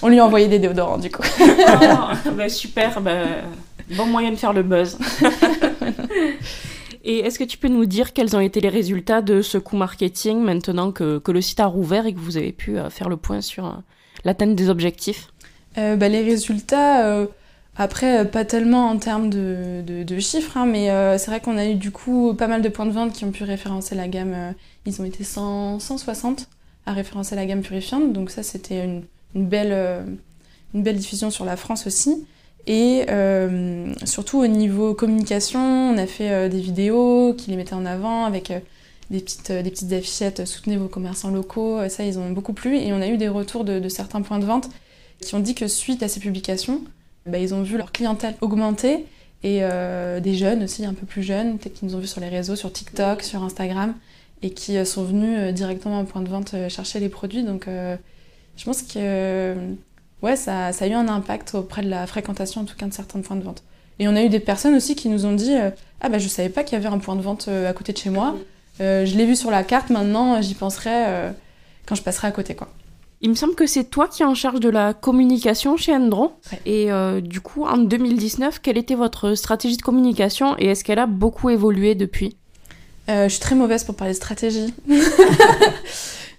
[0.02, 1.24] on lui a envoyé des déodorants du coup.
[1.40, 3.26] oh, bah, super, bah,
[3.96, 4.98] bon moyen de faire le buzz.
[7.04, 9.76] Et est-ce que tu peux nous dire quels ont été les résultats de ce coup
[9.76, 13.10] marketing maintenant que, que le site a rouvert et que vous avez pu euh, faire
[13.10, 13.72] le point sur euh,
[14.24, 15.28] l'atteinte des objectifs?
[15.78, 17.28] Euh, bah, Les résultats,
[17.76, 21.76] après, pas tellement en termes de, de, chiffres, hein, mais c'est vrai qu'on a eu
[21.76, 24.54] du coup pas mal de points de vente qui ont pu référencer la gamme.
[24.86, 26.50] ils ont été 100, 160
[26.86, 30.06] à référencer la gamme purifiante, donc ça c'était une, belle,
[30.76, 32.26] une belle diffusion sur la France aussi.
[32.66, 37.74] Et euh, surtout au niveau communication, on a fait euh, des vidéos qui les mettaient
[37.74, 38.60] en avant avec euh,
[39.10, 41.78] des, petites, des petites affichettes soutenez vos commerçants locaux.
[41.90, 42.78] Ça, ils ont beaucoup plu.
[42.78, 44.70] Et on a eu des retours de, certains points de vente
[45.20, 46.82] qui ont dit que suite à ces publications,
[47.26, 49.06] bah, ils ont vu leur clientèle augmenter
[49.44, 49.62] et
[50.22, 52.56] des jeunes aussi, un peu plus jeunes, peut-être qu'ils nous ont vu sur les réseaux,
[52.56, 53.94] sur TikTok, sur Instagram,
[54.42, 57.44] et qui sont venus directement au point de vente chercher les produits.
[57.44, 59.56] Donc je pense que
[60.24, 63.22] ouais, ça, a eu un impact auprès de la fréquentation, en tout cas, de certains
[63.22, 63.64] points de vente.
[64.00, 65.70] Et on a eu des personnes aussi qui nous ont dit euh,
[66.02, 67.94] Ah, bah, je savais pas qu'il y avait un point de vente euh, à côté
[67.94, 68.36] de chez moi.
[68.82, 71.32] Euh, je l'ai vu sur la carte, maintenant, j'y penserai
[71.86, 72.70] quand je passerai à côté, quoi.
[73.24, 76.34] Il me semble que c'est toi qui es en charge de la communication chez Endron.
[76.66, 76.90] Et
[77.22, 81.50] du coup, en 2019, quelle était votre stratégie de communication et est-ce qu'elle a beaucoup
[81.50, 82.36] évolué depuis?
[83.08, 84.74] Je suis très mauvaise pour parler de stratégie.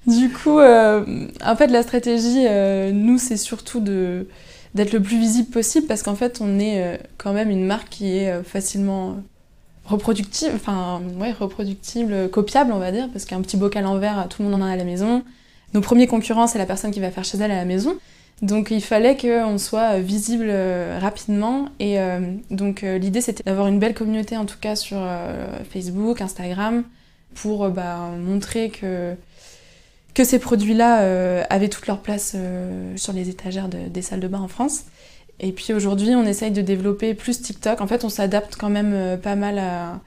[0.07, 4.27] Du coup, euh, en fait, la stratégie, euh, nous, c'est surtout de
[4.75, 7.91] d'être le plus visible possible parce qu'en fait, on est euh, quand même une marque
[7.91, 9.19] qui est facilement
[9.85, 14.43] reproductible, enfin, ouais, reproductible, copiable, on va dire, parce qu'un petit bocal en verre, tout
[14.43, 15.23] le monde en a à la maison.
[15.75, 17.97] Nos premiers concurrents, c'est la personne qui va faire chez elle à la maison.
[18.43, 20.53] Donc il fallait qu'on soit visible
[20.99, 21.99] rapidement et
[22.51, 24.99] donc l'idée c'était d'avoir une belle communauté en tout cas sur
[25.71, 26.83] Facebook, Instagram
[27.35, 29.15] pour bah, montrer que
[30.15, 34.29] que ces produits-là euh, avaient toute leur place euh, sur les étagères des salles de
[34.29, 34.85] bain en France.
[35.41, 37.81] Et puis aujourd'hui, on essaye de développer plus TikTok.
[37.81, 40.01] En fait, on s'adapte quand même euh, pas mal à,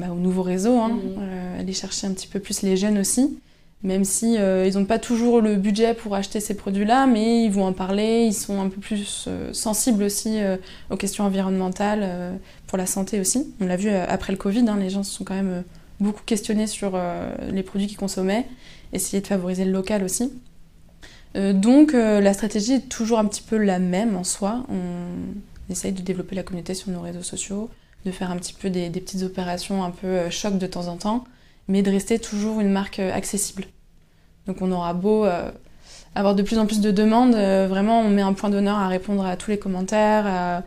[0.00, 0.88] bah, aux nouveaux réseaux, hein.
[0.88, 1.60] Mhm.
[1.60, 3.38] aller chercher un petit peu plus les jeunes aussi.
[3.84, 7.66] Même si ils n'ont pas toujours le budget pour acheter ces produits-là, mais ils vont
[7.66, 10.38] en parler, ils sont un peu plus sensibles aussi
[10.88, 13.52] aux questions environnementales, pour la santé aussi.
[13.60, 15.64] On l'a vu après le Covid, hein, les gens se sont quand même
[16.00, 16.98] beaucoup questionnés sur
[17.52, 18.46] les produits qu'ils consommaient
[18.94, 20.32] essayer de favoriser le local aussi.
[21.36, 24.64] Euh, donc euh, la stratégie est toujours un petit peu la même en soi.
[24.70, 27.68] On essaye de développer la communauté sur nos réseaux sociaux,
[28.06, 30.96] de faire un petit peu des, petites opérations un peu euh, choc de temps en
[30.96, 31.24] temps,
[31.68, 33.64] mais de rester toujours une marque accessible.
[34.46, 35.26] Donc on aura beau
[36.14, 39.24] avoir de plus en plus de demandes, vraiment on met un point d'honneur à répondre
[39.24, 40.62] à tous les commentaires, à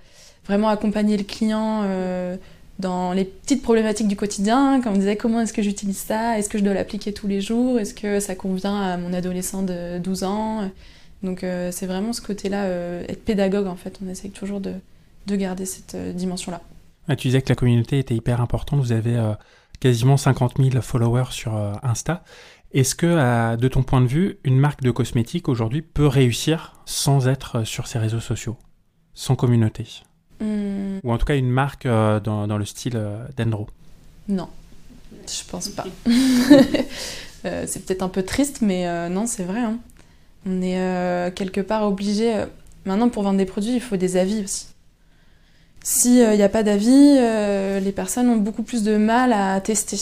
[0.46, 1.84] vraiment accompagner le client
[2.80, 6.50] dans les petites problématiques du quotidien, quand on disait comment est-ce que j'utilise ça, est-ce
[6.50, 9.98] que je dois l'appliquer tous les jours, est-ce que ça convient à mon adolescent de
[10.00, 10.70] 12 ans.
[11.24, 14.74] Donc euh, c'est vraiment ce côté-là, euh, être pédagogue en fait, on essaye toujours de,
[15.26, 16.62] de garder cette euh, dimension-là.
[17.16, 19.18] tu disais que la communauté était hyper importante, vous avez
[19.80, 22.24] quasiment 50 000 followers sur Insta.
[22.74, 27.28] Est-ce que, de ton point de vue, une marque de cosmétiques aujourd'hui peut réussir sans
[27.28, 28.58] être sur ses réseaux sociaux,
[29.14, 30.04] sans communauté?
[30.40, 31.00] Hmm.
[31.04, 33.68] Ou en tout cas une marque euh, dans, dans, le style euh, d'Endro
[34.28, 34.50] Non,
[35.28, 35.86] je pense pas.
[37.46, 39.60] Euh, c'est peut-être un peu triste, mais non, c'est vrai.
[39.60, 39.78] Hein.
[40.48, 42.44] On est quelque part obligé.
[42.84, 44.66] Maintenant, pour vendre des produits, il faut des avis aussi.
[45.90, 47.18] S'il n'y a pas d'avis,
[47.82, 49.98] les personnes ont beaucoup plus de mal à tester.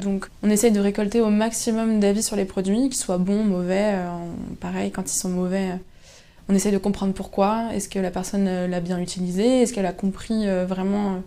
[0.00, 3.94] Donc, on essaye de récolter au maximum d'avis sur les produits, qu'ils soient bons, mauvais.
[4.58, 5.74] pareil, quand ils sont mauvais,
[6.48, 7.68] on essaie de comprendre pourquoi.
[7.74, 9.62] Est-ce que la personne euh, l'a bien utilisé?
[9.62, 11.18] Est-ce qu'elle a compris euh, vraiment euh,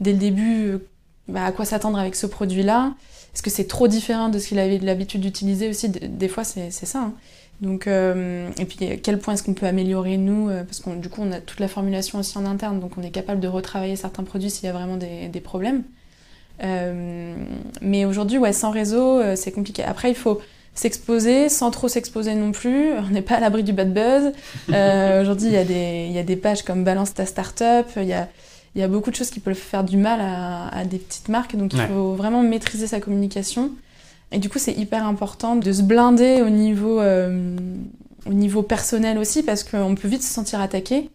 [0.00, 0.78] dès le début
[1.28, 2.94] bah, à quoi s'attendre avec ce produit-là?
[3.34, 5.88] Est-ce que c'est trop différent de ce qu'il avait l'habitude d'utiliser aussi?
[5.88, 7.00] Des fois, c'est ça.
[7.00, 7.14] Hein.
[7.60, 11.20] Donc, et puis, à quel point est-ce qu'on peut améliorer nous Parce que du coup,
[11.22, 14.22] on a toute la formulation aussi en interne, donc on est capable de retravailler certains
[14.22, 15.82] produits s'il y a vraiment des, des problèmes.
[16.62, 19.84] mais aujourd'hui, ouais, sans réseau, c'est compliqué.
[19.84, 20.40] Après, il faut
[20.74, 22.92] s'exposer sans trop s'exposer non plus.
[22.98, 24.32] On n'est pas à l'abri du bad buzz.
[24.70, 27.86] Euh, aujourd'hui, il y, a des, y a des pages comme Balance ta startup.
[27.96, 28.28] Il y a,
[28.74, 31.56] y a beaucoup de choses qui peuvent faire du mal à, des petites marques.
[31.56, 33.70] Donc, il faut vraiment maîtriser sa communication.
[34.32, 37.56] Et du coup, c'est hyper important de se blinder au niveau, euh,
[38.26, 41.10] au niveau personnel aussi parce qu'on peut vite se sentir attaqué.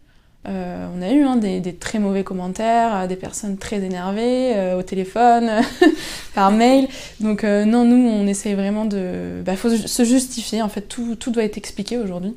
[0.46, 4.82] Euh, on a eu hein, des, très mauvais commentaires, euh, des personnes très énervées au
[4.82, 5.50] téléphone,
[6.34, 6.88] par mail.
[7.20, 9.36] Donc non, nous, on essaye vraiment de...
[9.38, 12.34] Il bah, faut se justifier, en fait, tout, tout doit être expliqué aujourd'hui.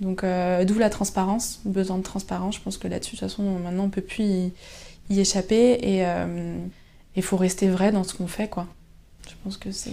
[0.00, 0.24] Donc
[0.66, 2.56] d'où la transparence, besoin de transparence.
[2.56, 4.52] Je pense que là-dessus, de toute façon, maintenant, on ne peut plus
[5.10, 5.78] y, échapper.
[5.82, 6.04] Et,
[7.16, 8.68] il faut rester vrai dans ce qu'on fait, quoi.
[9.28, 9.90] Je pense que c'est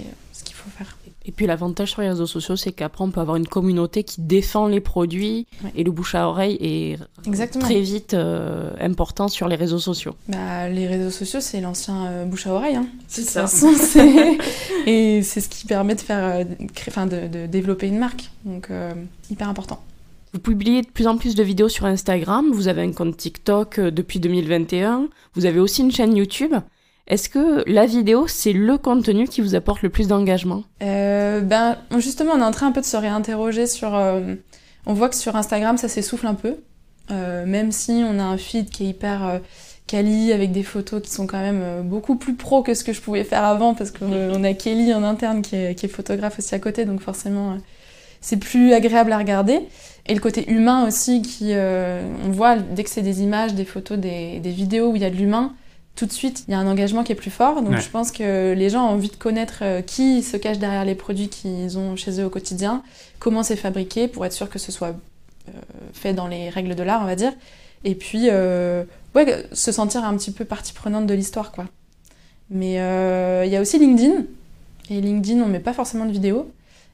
[0.66, 0.98] faut faire.
[1.28, 4.22] Et puis l'avantage sur les réseaux sociaux, c'est qu'après, on peut avoir une communauté qui
[4.22, 5.72] défend les produits Ouais.
[5.76, 7.64] et le bouche à oreille est Exactement.
[7.66, 10.14] très vite euh, important sur les réseaux sociaux.
[10.28, 12.76] Bah, les réseaux sociaux, c'est l'ancien euh, bouche à oreille.
[12.76, 12.86] Hein.
[13.08, 13.72] C'est toute façon,
[14.86, 16.44] et c'est ce qui permet de faire, euh,
[16.88, 18.30] enfin, de, de développer une marque.
[18.44, 18.94] Donc, euh,
[19.32, 19.82] hyper important.
[20.34, 23.80] Vous publiez de plus en plus de vidéos sur Instagram, vous avez un compte TikTok
[23.80, 26.54] depuis 2021, vous avez aussi une chaîne YouTube.
[27.08, 30.64] Est-ce que la vidéo, c'est le contenu qui vous apporte le plus d'engagement?
[30.82, 33.96] Euh, ben, justement, on est en train un peu de se réinterroger sur.
[33.96, 34.36] euh,
[34.88, 36.58] on voit que sur Instagram, ça s'essouffle un peu.
[37.12, 39.40] Euh, même si on a un feed qui est hyper
[39.86, 43.02] quali, avec des photos qui sont quand même beaucoup plus pro que ce que je
[43.02, 46.86] pouvais faire avant, parce qu'on a Kelly en interne qui est, photographe aussi à côté,
[46.86, 47.60] donc forcément,
[48.20, 49.60] c'est plus agréable à regarder.
[50.08, 54.00] Et le côté humain aussi, qui, on voit dès que c'est des images, des photos,
[54.00, 55.54] des, des vidéos où il y a de l'humain,
[55.96, 57.62] tout de suite, il y a un engagement qui est plus fort.
[57.62, 57.82] Donc Ouais.
[57.82, 60.96] je pense que les gens ont envie de connaître euh, qui se cache derrière les
[60.96, 62.84] produits qu'ils ont chez eux au quotidien,
[63.20, 65.52] comment c'est fabriqué pour être sûr que ce soit euh,
[65.94, 67.34] fait dans les règles de l'art, on va dire.
[67.84, 68.84] Et puis, euh,
[69.14, 71.66] ouais, se sentir un petit peu partie prenante de l'histoire, quoi.
[72.50, 74.24] Mais euh, il y a aussi LinkedIn.
[74.90, 76.52] Et LinkedIn, on met pas forcément de vidéos.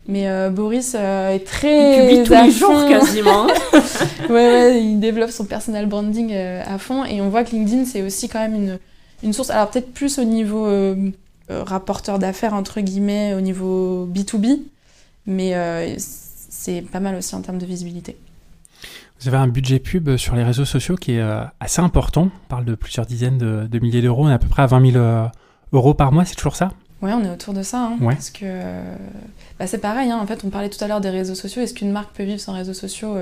[0.07, 2.11] Mais euh, Boris euh, est très.
[2.11, 3.47] Il publie tous les jours quasiment.
[4.29, 7.85] Ouais, ouais, il développe son personal branding euh, à fond et on voit que LinkedIn
[7.85, 8.79] c'est aussi quand même une,
[9.23, 11.11] une source, alors peut-être plus au niveau euh,
[11.49, 14.59] euh, rapporteur d'affaires entre guillemets, au niveau B2B,
[15.25, 18.17] mais euh, c'est pas mal aussi en termes de visibilité.
[19.19, 21.23] Vous avez un budget pub sur les réseaux sociaux qui est
[21.59, 22.29] assez important.
[22.33, 24.25] On parle de plusieurs dizaines de, de milliers d'euros.
[24.25, 25.27] On est à peu près à 20 000 euh,
[25.73, 26.71] euros par mois, c'est toujours ça?
[27.03, 28.13] Ouais, on est autour de ça, hein, Ouais.
[28.15, 28.45] parce que
[29.59, 31.73] bah, c'est pareil, hein, en fait on parlait tout à l'heure des réseaux sociaux, est-ce
[31.73, 33.15] qu'une marque peut vivre sans réseaux sociaux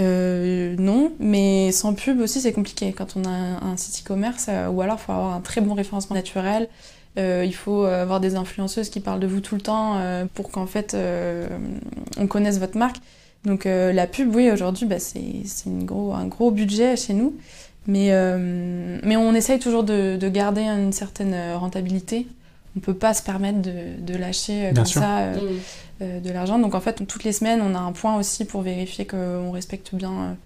[0.00, 4.68] Euh, non, mais sans pub aussi c'est compliqué quand on a un, site e-commerce, euh,
[4.68, 6.68] ou alors il faut avoir un très bon référencement naturel,
[7.16, 10.24] Euh, il faut euh, avoir des influenceuses qui parlent de vous tout le temps euh,
[10.34, 10.96] pour qu'en fait
[12.18, 12.96] on connaisse votre marque.
[13.44, 15.44] Donc la pub, oui, aujourd'hui bah, c'est
[15.84, 17.34] gros, un gros budget chez nous,
[17.86, 18.10] mais,
[19.02, 22.26] mais on essaye toujours de, de garder une certaine rentabilité.
[22.76, 25.00] On peut pas se permettre de, de lâcher euh, Bien comme sûr.
[25.00, 25.36] ça euh,
[26.02, 26.58] euh, de l'argent.
[26.58, 29.94] Donc en fait, toutes les semaines, on a un point aussi pour vérifier qu'on respecte
[29.94, 30.36] bien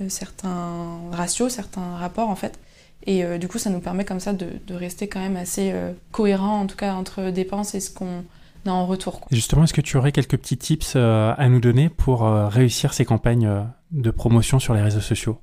[0.00, 2.58] euh, certains ratios, certains rapports en fait.
[3.04, 5.70] Et euh, du coup, ça nous permet comme ça de, de rester quand même assez
[5.72, 8.24] euh, cohérent, en tout cas entre dépenses et ce qu'on
[8.66, 9.20] a en retour.
[9.20, 9.28] quoi.
[9.30, 12.94] Justement, est-ce que tu aurais quelques petits tips euh, à nous donner pour euh, réussir
[12.94, 13.60] ces campagnes euh,
[13.92, 15.38] de promotion sur les réseaux sociaux?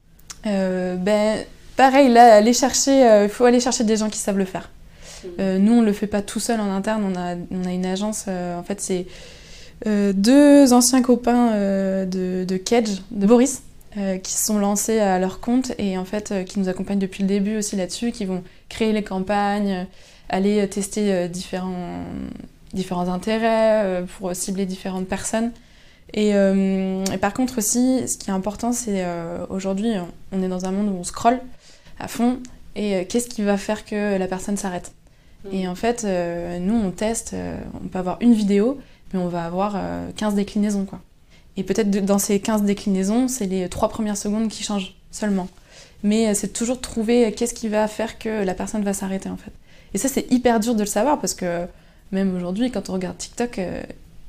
[0.46, 1.46] Euh, ben,
[1.78, 4.70] pareil, là, aller chercher, euh, il faut aller chercher des gens qui savent le faire.
[5.40, 7.04] Euh, nous, on le fait pas tout seul en interne.
[7.04, 7.36] On a,
[7.72, 8.26] une agence.
[8.28, 9.08] euh, en fait, c'est
[9.88, 11.52] euh, deux anciens copains
[12.06, 13.64] de, de Kedge, de Boris,
[14.24, 17.30] qui se sont lancés à leur compte et en fait, qui nous accompagnent depuis le
[17.30, 19.86] début aussi là-dessus, qui vont créer les campagnes,
[20.30, 22.04] aller tester différents,
[22.92, 25.52] intérêts pour cibler différentes personnes.
[26.16, 26.34] Et,
[27.22, 29.06] par contre aussi, ce qui est important, c'est
[29.50, 29.92] aujourd'hui,
[30.32, 31.40] on est dans un monde où on scrolle
[32.00, 32.40] à fond.
[32.76, 34.92] Et qu'est-ce qui va faire que la personne s'arrête?
[35.52, 38.80] Et en fait, euh, nous, on teste, euh, on peut avoir une vidéo,
[39.14, 41.00] mais on va avoir euh, 15 déclinaisons, quoi.
[41.58, 45.48] Et peut-être dans ces 15 déclinaisons, c'est les trois premières secondes qui changent seulement.
[46.02, 48.94] Mais euh, c'est toujours de trouver euh, qu'est-ce qui va faire que la personne va
[48.94, 49.52] s'arrêter, en fait.
[49.94, 51.66] Et ça, c'est hyper dur de le savoir, parce que
[52.12, 53.84] même aujourd'hui, quand on regarde TikTok, euh,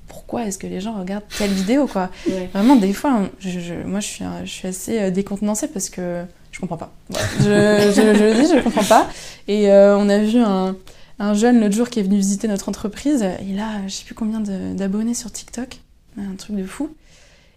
[0.09, 2.11] pourquoi est-ce que les gens regardent telle vidéo, quoi?
[2.53, 5.89] Vraiment, des fois, je, je- moi, je suis, un- je suis assez euh, décontenancée parce
[5.89, 6.93] que je comprends pas.
[7.41, 9.09] Je, je- je le dis, je comprends pas.
[9.49, 10.77] Et euh, on a vu un,
[11.25, 13.25] un jeune l'autre jour qui est venu visiter notre entreprise.
[13.47, 15.81] Il a, je sais plus combien d'abonnés sur TikTok.
[16.19, 16.91] Un truc de fou.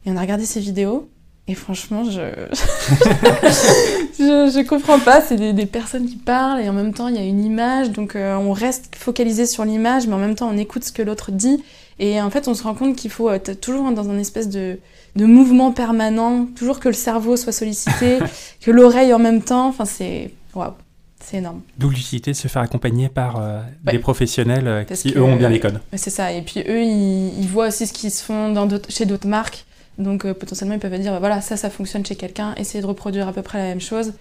[0.05, 1.09] Et on a regardé ses vidéos.
[1.49, 2.11] Et franchement, je.
[4.19, 5.21] je, je comprends pas.
[5.21, 7.91] C'est des, des personnes qui parlent et en même temps, il y a une image.
[7.91, 11.01] Donc, euh, on reste focalisé sur l'image, mais en même temps, on écoute ce que
[11.01, 11.63] l'autre dit.
[11.99, 14.77] Et en fait, on se rend compte qu'il faut être toujours dans un espèce de,
[15.15, 18.19] de mouvement permanent, toujours que le cerveau soit sollicité,
[18.61, 19.67] que l'oreille en même temps.
[19.67, 20.31] Enfin, c'est.
[20.53, 20.73] Waouh,
[21.23, 21.61] c'est énorme.
[21.77, 23.93] D'où l'utilité de se faire accompagner par euh, Ouais.
[23.93, 25.81] des professionnels euh, qui, que- eux, ont bien les codes.
[25.95, 26.31] C'est ça.
[26.31, 29.65] Et puis eux, ils, ils voient aussi ce qui se font dans chez d'autres marques.
[29.97, 32.53] Donc euh, potentiellement, ils peuvent dire bah, voilà, ça, ça fonctionne chez quelqu'un.
[32.55, 34.13] Essayez de reproduire à peu près la même chose,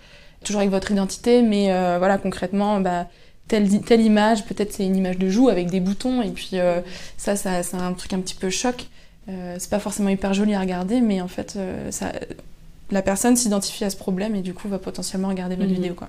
[0.45, 3.07] toujours avec votre identité, mais euh, voilà, concrètement, bah,
[3.47, 6.81] telle, telle image, peut-être c'est une image de joue avec des boutons, et puis euh,
[7.19, 8.87] ça, ça c'est un truc un petit peu choc.
[9.29, 12.11] Euh, c'est pas forcément hyper joli à regarder, mais en fait, euh, ça,
[12.91, 15.75] la personne s'identifie à ce problème et du coup va potentiellement regarder votre Mhm.
[15.75, 15.95] vidéo.
[15.95, 16.09] Quoi.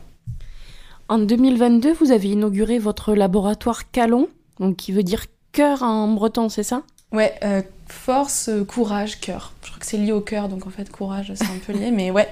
[1.10, 4.28] En 2022, vous avez inauguré votre laboratoire Calon,
[4.60, 6.84] donc qui veut dire cœur en breton, c'est ça?
[7.14, 7.34] Ouais,
[7.88, 9.54] force, courage, cœur.
[9.64, 11.92] Je crois que c'est lié au cœur, donc en fait, courage, c'est un peu lié,
[11.92, 12.28] mais ouais.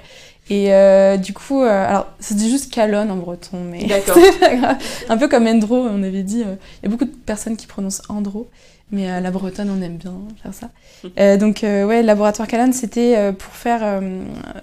[0.50, 0.70] Et
[1.18, 4.78] du coup, alors, c'est juste Calonne en breton, mais c'est pas grave.
[5.08, 6.42] Un peu comme Endro, on avait dit.
[6.42, 8.50] Il y a beaucoup de personnes qui prononcent Andro.
[8.92, 10.70] Mais à la bretonne, on aime bien faire ça.
[11.20, 14.02] Euh, donc, euh, ouais, le laboratoire Calonne, c'était euh, pour faire,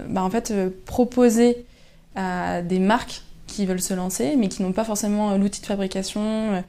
[0.08, 0.52] bah, en fait,
[0.84, 1.64] proposer
[2.16, 6.64] à des marques qui veulent se lancer, mais qui n'ont pas forcément l'outil de fabrication,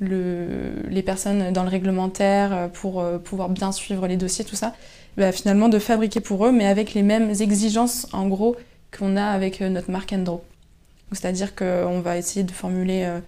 [0.00, 4.74] le, les personnes dans le réglementaire pour pouvoir bien suivre les dossiers, tout ça,
[5.16, 8.56] bah, finalement de fabriquer pour eux, mais avec les mêmes exigences, en gros,
[8.96, 10.44] qu'on a avec notre marque Endro.
[11.12, 13.20] C'est-à-dire qu'on va essayer de formuler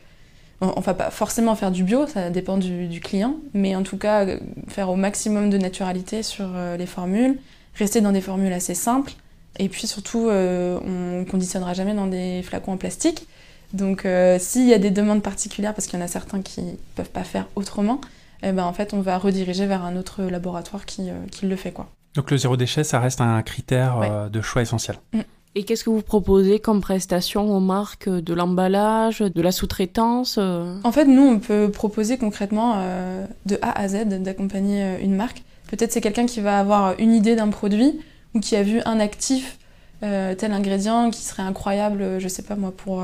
[0.60, 4.26] on va pas forcément faire du bio, ça dépend du, client, mais en tout cas
[4.66, 7.38] faire au maximum de naturalité sur euh, les formules,
[7.76, 9.12] rester dans des formules assez simples,
[9.58, 13.26] et puis surtout euh, on conditionnera jamais dans des flacons en plastique.
[13.72, 16.62] Donc euh, s'il y a des demandes particulières, parce qu'il y en a certains qui
[16.94, 18.00] peuvent pas faire autrement,
[18.42, 21.10] eh ben, en fait on va rediriger vers un autre laboratoire qui,
[21.42, 21.72] le fait.
[21.72, 21.88] quoi.
[22.14, 24.96] Donc le zéro déchet, ça reste un critère de choix essentiel.
[25.12, 25.20] Mm.
[25.54, 30.76] Et qu'est-ce que vous proposez comme prestation aux marques De l'emballage, de la sous-traitance euh
[30.84, 35.16] En fait, nous, on peut proposer concrètement euh, de A à Z d'accompagner euh, une
[35.16, 35.42] marque.
[35.68, 37.98] Peut-être c'est quelqu'un qui va avoir une idée d'un produit
[38.34, 39.58] ou qui a vu un actif,
[40.00, 43.02] tel ingrédient qui serait incroyable, je sais pas moi, pour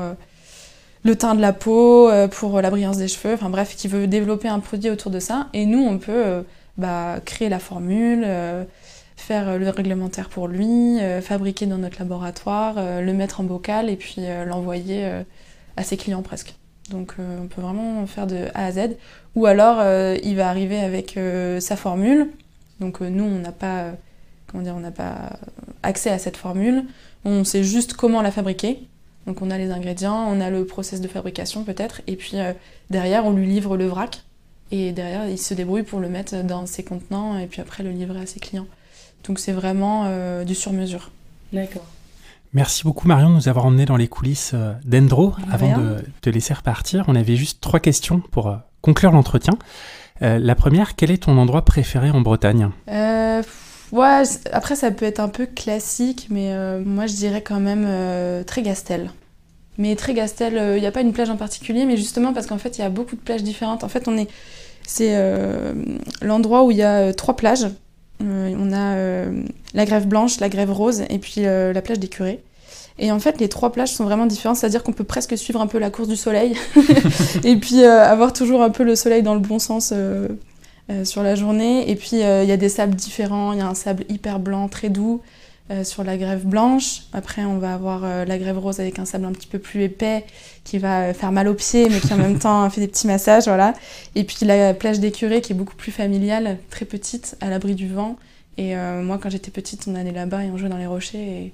[1.03, 4.47] le teint de la peau, pour la brillance des cheveux, enfin bref, qui veut développer
[4.47, 5.47] un produit autour de ça.
[5.53, 6.43] Et nous, on peut
[6.77, 8.25] bah, créer la formule
[9.15, 13.43] faire euh, le réglementaire pour lui, euh, fabriquer dans notre laboratoire, euh, le mettre en
[13.43, 15.09] bocal et puis l'envoyer
[15.77, 16.55] à ses clients presque.
[16.91, 18.95] Donc on peut vraiment faire de A à Z.
[19.35, 19.83] Ou alors
[20.23, 21.19] il va arriver avec
[21.59, 22.29] sa formule.
[22.79, 23.93] Donc nous on n'a pas
[24.55, 25.37] comment dire on n'a pas
[25.83, 26.85] accès à cette formule.
[27.25, 28.87] On sait juste comment la fabriquer.
[29.27, 32.37] Donc on a les ingrédients, on a le process de fabrication peut-être, et puis
[32.89, 34.23] derrière on lui livre le vrac.
[34.71, 37.91] Et derrière il se débrouille pour le mettre dans ses contenants et puis après le
[37.91, 38.67] livrer à ses clients.
[39.27, 41.11] Donc c'est vraiment euh, du sur-mesure.
[41.51, 41.85] D'accord.
[42.53, 45.33] Merci beaucoup Marion de nous avoir emmenés dans les coulisses euh, d'Endro.
[45.51, 49.53] Avant de te laisser repartir, on avait juste trois questions pour euh, conclure l'entretien.
[50.21, 52.69] la première, quel est ton endroit préféré en Bretagne?
[53.91, 56.53] Ouais, Après, ça peut être un peu classique, mais
[56.85, 59.11] moi je dirais quand même Trégastel.
[59.77, 62.77] Mais Trégastel, il n'y a pas une plage en particulier, mais justement parce qu'en fait
[62.77, 63.83] il y a beaucoup de plages différentes.
[63.83, 64.29] En fait, on est,
[64.87, 65.15] c'est
[66.21, 67.67] l'endroit où il y a trois plages.
[68.23, 71.99] Euh, on a euh, la grève blanche, la grève rose et puis euh, la plage
[71.99, 72.41] des curés.
[72.97, 75.67] Et en fait, les trois plages sont vraiment différentes, c'est-à-dire qu'on peut presque suivre un
[75.67, 76.55] peu la course du soleil
[77.43, 79.93] et puis avoir toujours un peu le soleil dans le bon sens
[81.03, 81.89] sur la journée.
[81.89, 83.53] Et puis, il y a des sables différents.
[83.53, 85.21] Il y a un sable hyper blanc, très doux
[85.83, 87.01] sur la grève blanche.
[87.11, 90.25] Après, on va avoir la grève rose avec un sable un petit peu plus épais
[90.63, 93.45] qui va faire mal aux pieds, mais qui en même temps fait des petits massages.
[93.45, 93.73] Voilà.
[94.13, 97.73] Et puis, la plage des curés qui est beaucoup plus familiale, très petite, à l'abri
[97.73, 98.15] du vent.
[98.57, 101.17] Et euh, moi, quand j'étais petite, on allait là-bas et on jouait dans les rochers.
[101.17, 101.53] Et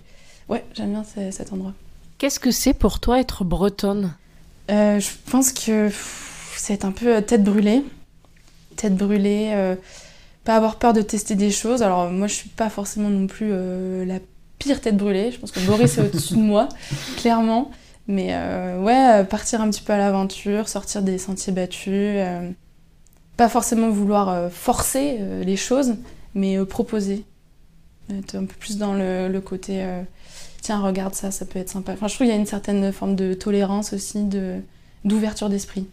[0.49, 1.73] ouais, j'aime bien cet endroit.
[2.17, 4.13] Qu'est-ce que c'est pour toi être bretonne?
[4.69, 5.89] Euh, Je pense que
[6.55, 7.83] c'est un peu euh, tête brûlée.
[8.81, 9.75] Tête brûlée,
[10.43, 11.83] pas avoir peur de tester des choses.
[11.83, 13.51] Alors, moi, je suis pas forcément non plus
[14.05, 14.15] la
[14.57, 15.31] pire tête brûlée.
[15.31, 16.67] Je pense que Boris est au-dessus de moi,
[17.17, 17.69] clairement.
[18.07, 18.35] Mais
[18.79, 22.17] ouais, partir un petit peu à l'aventure, sortir des sentiers battus.
[23.37, 25.93] pas forcément vouloir forcer les choses,
[26.33, 27.25] mais euh, proposer.
[28.09, 30.01] Être un peu plus dans le, côté euh,
[30.61, 31.93] tiens, regarde ça, ça peut être sympa.
[31.93, 34.27] Enfin, je trouve qu'il y a une certaine forme de tolérance aussi,
[35.05, 35.87] d'ouverture d'esprit.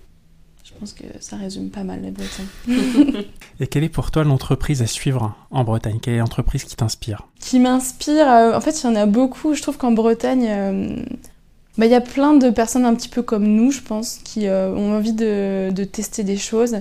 [0.78, 3.26] Je pense que ça résume pas mal les Bretons.
[3.60, 5.98] Et quelle est pour toi l'entreprise à suivre en Bretagne?
[6.00, 7.26] Quelle est l'entreprise qui t'inspire?
[7.40, 9.54] Qui m'inspire euh, En fait, il y en a beaucoup.
[9.54, 11.04] Je trouve qu'en Bretagne,
[11.76, 14.48] bah, il y a plein de personnes un petit peu comme nous, je pense, qui
[14.48, 16.76] ont envie de, de, tester des choses.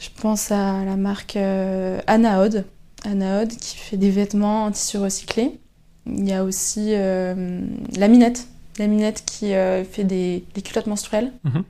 [0.00, 2.64] Je pense à la marque Anaod,
[3.04, 5.60] Anaod qui fait des vêtements en tissu recyclé.
[6.06, 7.60] Il y a aussi euh,
[7.96, 8.48] la minette,
[8.78, 11.32] la minette qui euh, fait des, culottes menstruelles.
[11.44, 11.64] Mhm.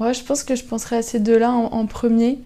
[0.00, 2.38] Ouais, je pense que je penserais à ces deux-là en, premier.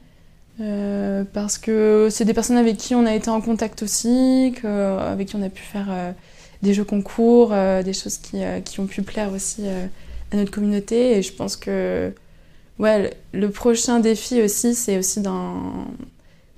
[0.61, 5.29] Euh, parce que c'est des personnes avec qui on a été en contact aussi, avec
[5.29, 6.15] qui on a pu faire
[6.63, 7.51] des jeux concours,
[7.85, 9.65] des choses qui, qui, ont pu plaire aussi
[10.33, 11.19] à notre communauté.
[11.19, 12.13] Et je pense que
[12.79, 15.87] ouais, le prochain défi aussi, c'est aussi dans,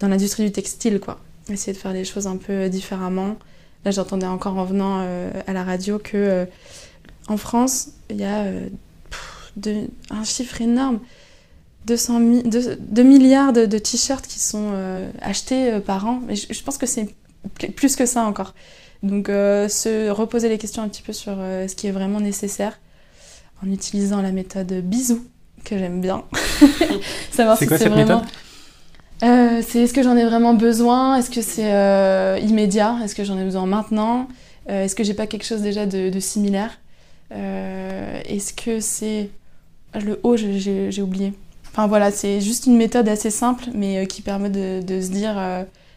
[0.00, 1.00] dans l'industrie du textile.
[1.00, 1.18] quoi
[1.52, 3.36] essayer de faire les choses un peu différemment.
[3.84, 6.46] Là, j'entendais encore en venant euh, à la radio que euh,
[7.28, 8.46] en France, il y a
[9.66, 11.00] euh, un chiffre énorme
[11.86, 14.72] 200 2, milliards de, t-shirts qui sont
[15.20, 16.22] achetés par an.
[16.26, 17.14] Mais je, pense que c'est
[17.76, 18.54] plus que ça encore.
[19.02, 22.80] Donc, se reposer les questions un petit peu sur ce qui est vraiment nécessaire
[23.62, 25.26] en utilisant la méthode bisou
[25.64, 26.24] que j'aime bien.
[27.32, 28.22] Savoir c'est quoi cette méthode?
[29.22, 31.16] Euh, C'est est-ce que j'en ai vraiment besoin?
[31.16, 32.98] Est-ce que c'est euh, immédiat?
[33.02, 34.28] Est-ce que j'en ai besoin maintenant?
[34.68, 36.78] Euh, Est-ce que j'ai pas quelque chose déjà de, de similaire?
[37.30, 39.30] Est-ce que c'est
[40.00, 41.32] le haut J'ai oublié.
[41.70, 45.34] Enfin voilà, c'est juste une méthode assez simple, mais qui permet de, de se dire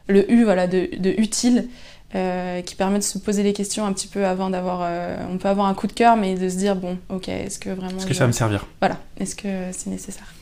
[0.07, 1.67] le U, voilà, de, de utile.
[2.15, 4.79] Euh, qui permet de se poser des questions un petit peu avant d'avoir.
[4.81, 7.59] Euh, on peut avoir un coup de cœur, mais de se dire bon, ok, est-ce
[7.59, 7.97] que vraiment.
[7.97, 8.65] Est-ce que ça va me servir?
[8.79, 10.33] Voilà, est-ce que c'est nécessaire?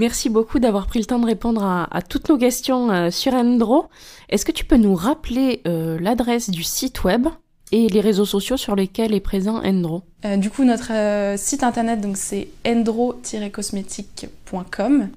[0.00, 3.86] Merci beaucoup d'avoir pris le temps de répondre à, toutes nos questions euh, sur Endro.
[4.28, 7.28] Est-ce que tu peux nous rappeler l'adresse du site web?
[7.74, 10.04] Et les réseaux sociaux sur lesquels est présent Endro
[10.36, 10.92] Du coup, notre
[11.36, 15.08] site internet, donc c'est endro-cosmétique.com,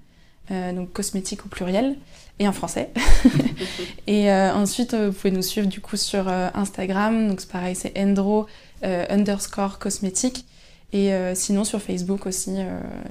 [0.49, 1.97] donc cosmétique au pluriel
[2.39, 2.89] et en français.
[4.07, 7.51] et euh, ensuite, euh, vous pouvez nous suivre du coup sur euh, Instagram, donc c'est
[7.51, 8.45] pareil, c'est endro
[8.83, 10.45] underscore cosmétique.
[10.93, 12.59] Et sinon sur Facebook aussi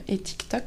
[0.08, 0.62] et TikTok.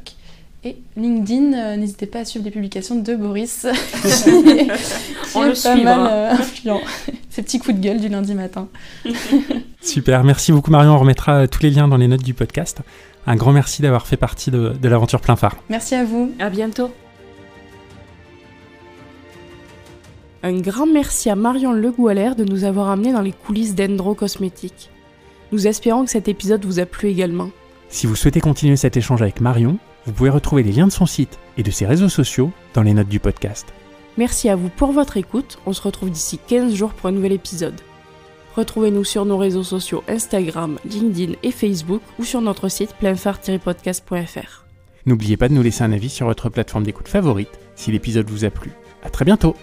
[0.66, 3.66] Et LinkedIn, n'hésitez pas à suivre les publications de Boris,
[5.36, 6.82] On le pas mal influent.
[7.30, 8.68] Ces petits coups de gueule du lundi matin.
[9.82, 10.96] Super, merci beaucoup Marion.
[10.96, 12.80] On remettra tous les liens dans les notes du podcast.
[13.26, 15.56] Un grand merci d'avoir fait partie de, de l'aventure plein phare.
[15.70, 16.32] Merci à vous.
[16.40, 16.92] À bientôt.
[20.42, 24.90] Un grand merci à Marion Le de nous avoir amenés dans les coulisses d'Endro Cosmétiques.
[25.52, 27.50] Nous espérons que cet épisode vous a plu également.
[27.90, 29.78] Si vous souhaitez continuer cet échange avec Marion,
[30.10, 32.96] vous pouvez retrouver les liens de son site et de ses réseaux sociaux dans les
[32.96, 33.68] notes du podcast.
[34.18, 35.60] Merci à vous pour votre écoute.
[35.68, 37.80] On se retrouve d'ici 15 jours pour un nouvel épisode.
[38.56, 44.66] Retrouvez-nous sur nos réseaux sociaux Instagram, LinkedIn et Facebook ou sur notre site pleinphare-podcast.fr.
[45.06, 48.46] N'oubliez pas de nous laisser un avis sur votre plateforme d'écoute favorite si l'épisode vous
[48.46, 48.72] a plu.
[49.04, 49.56] À très bientôt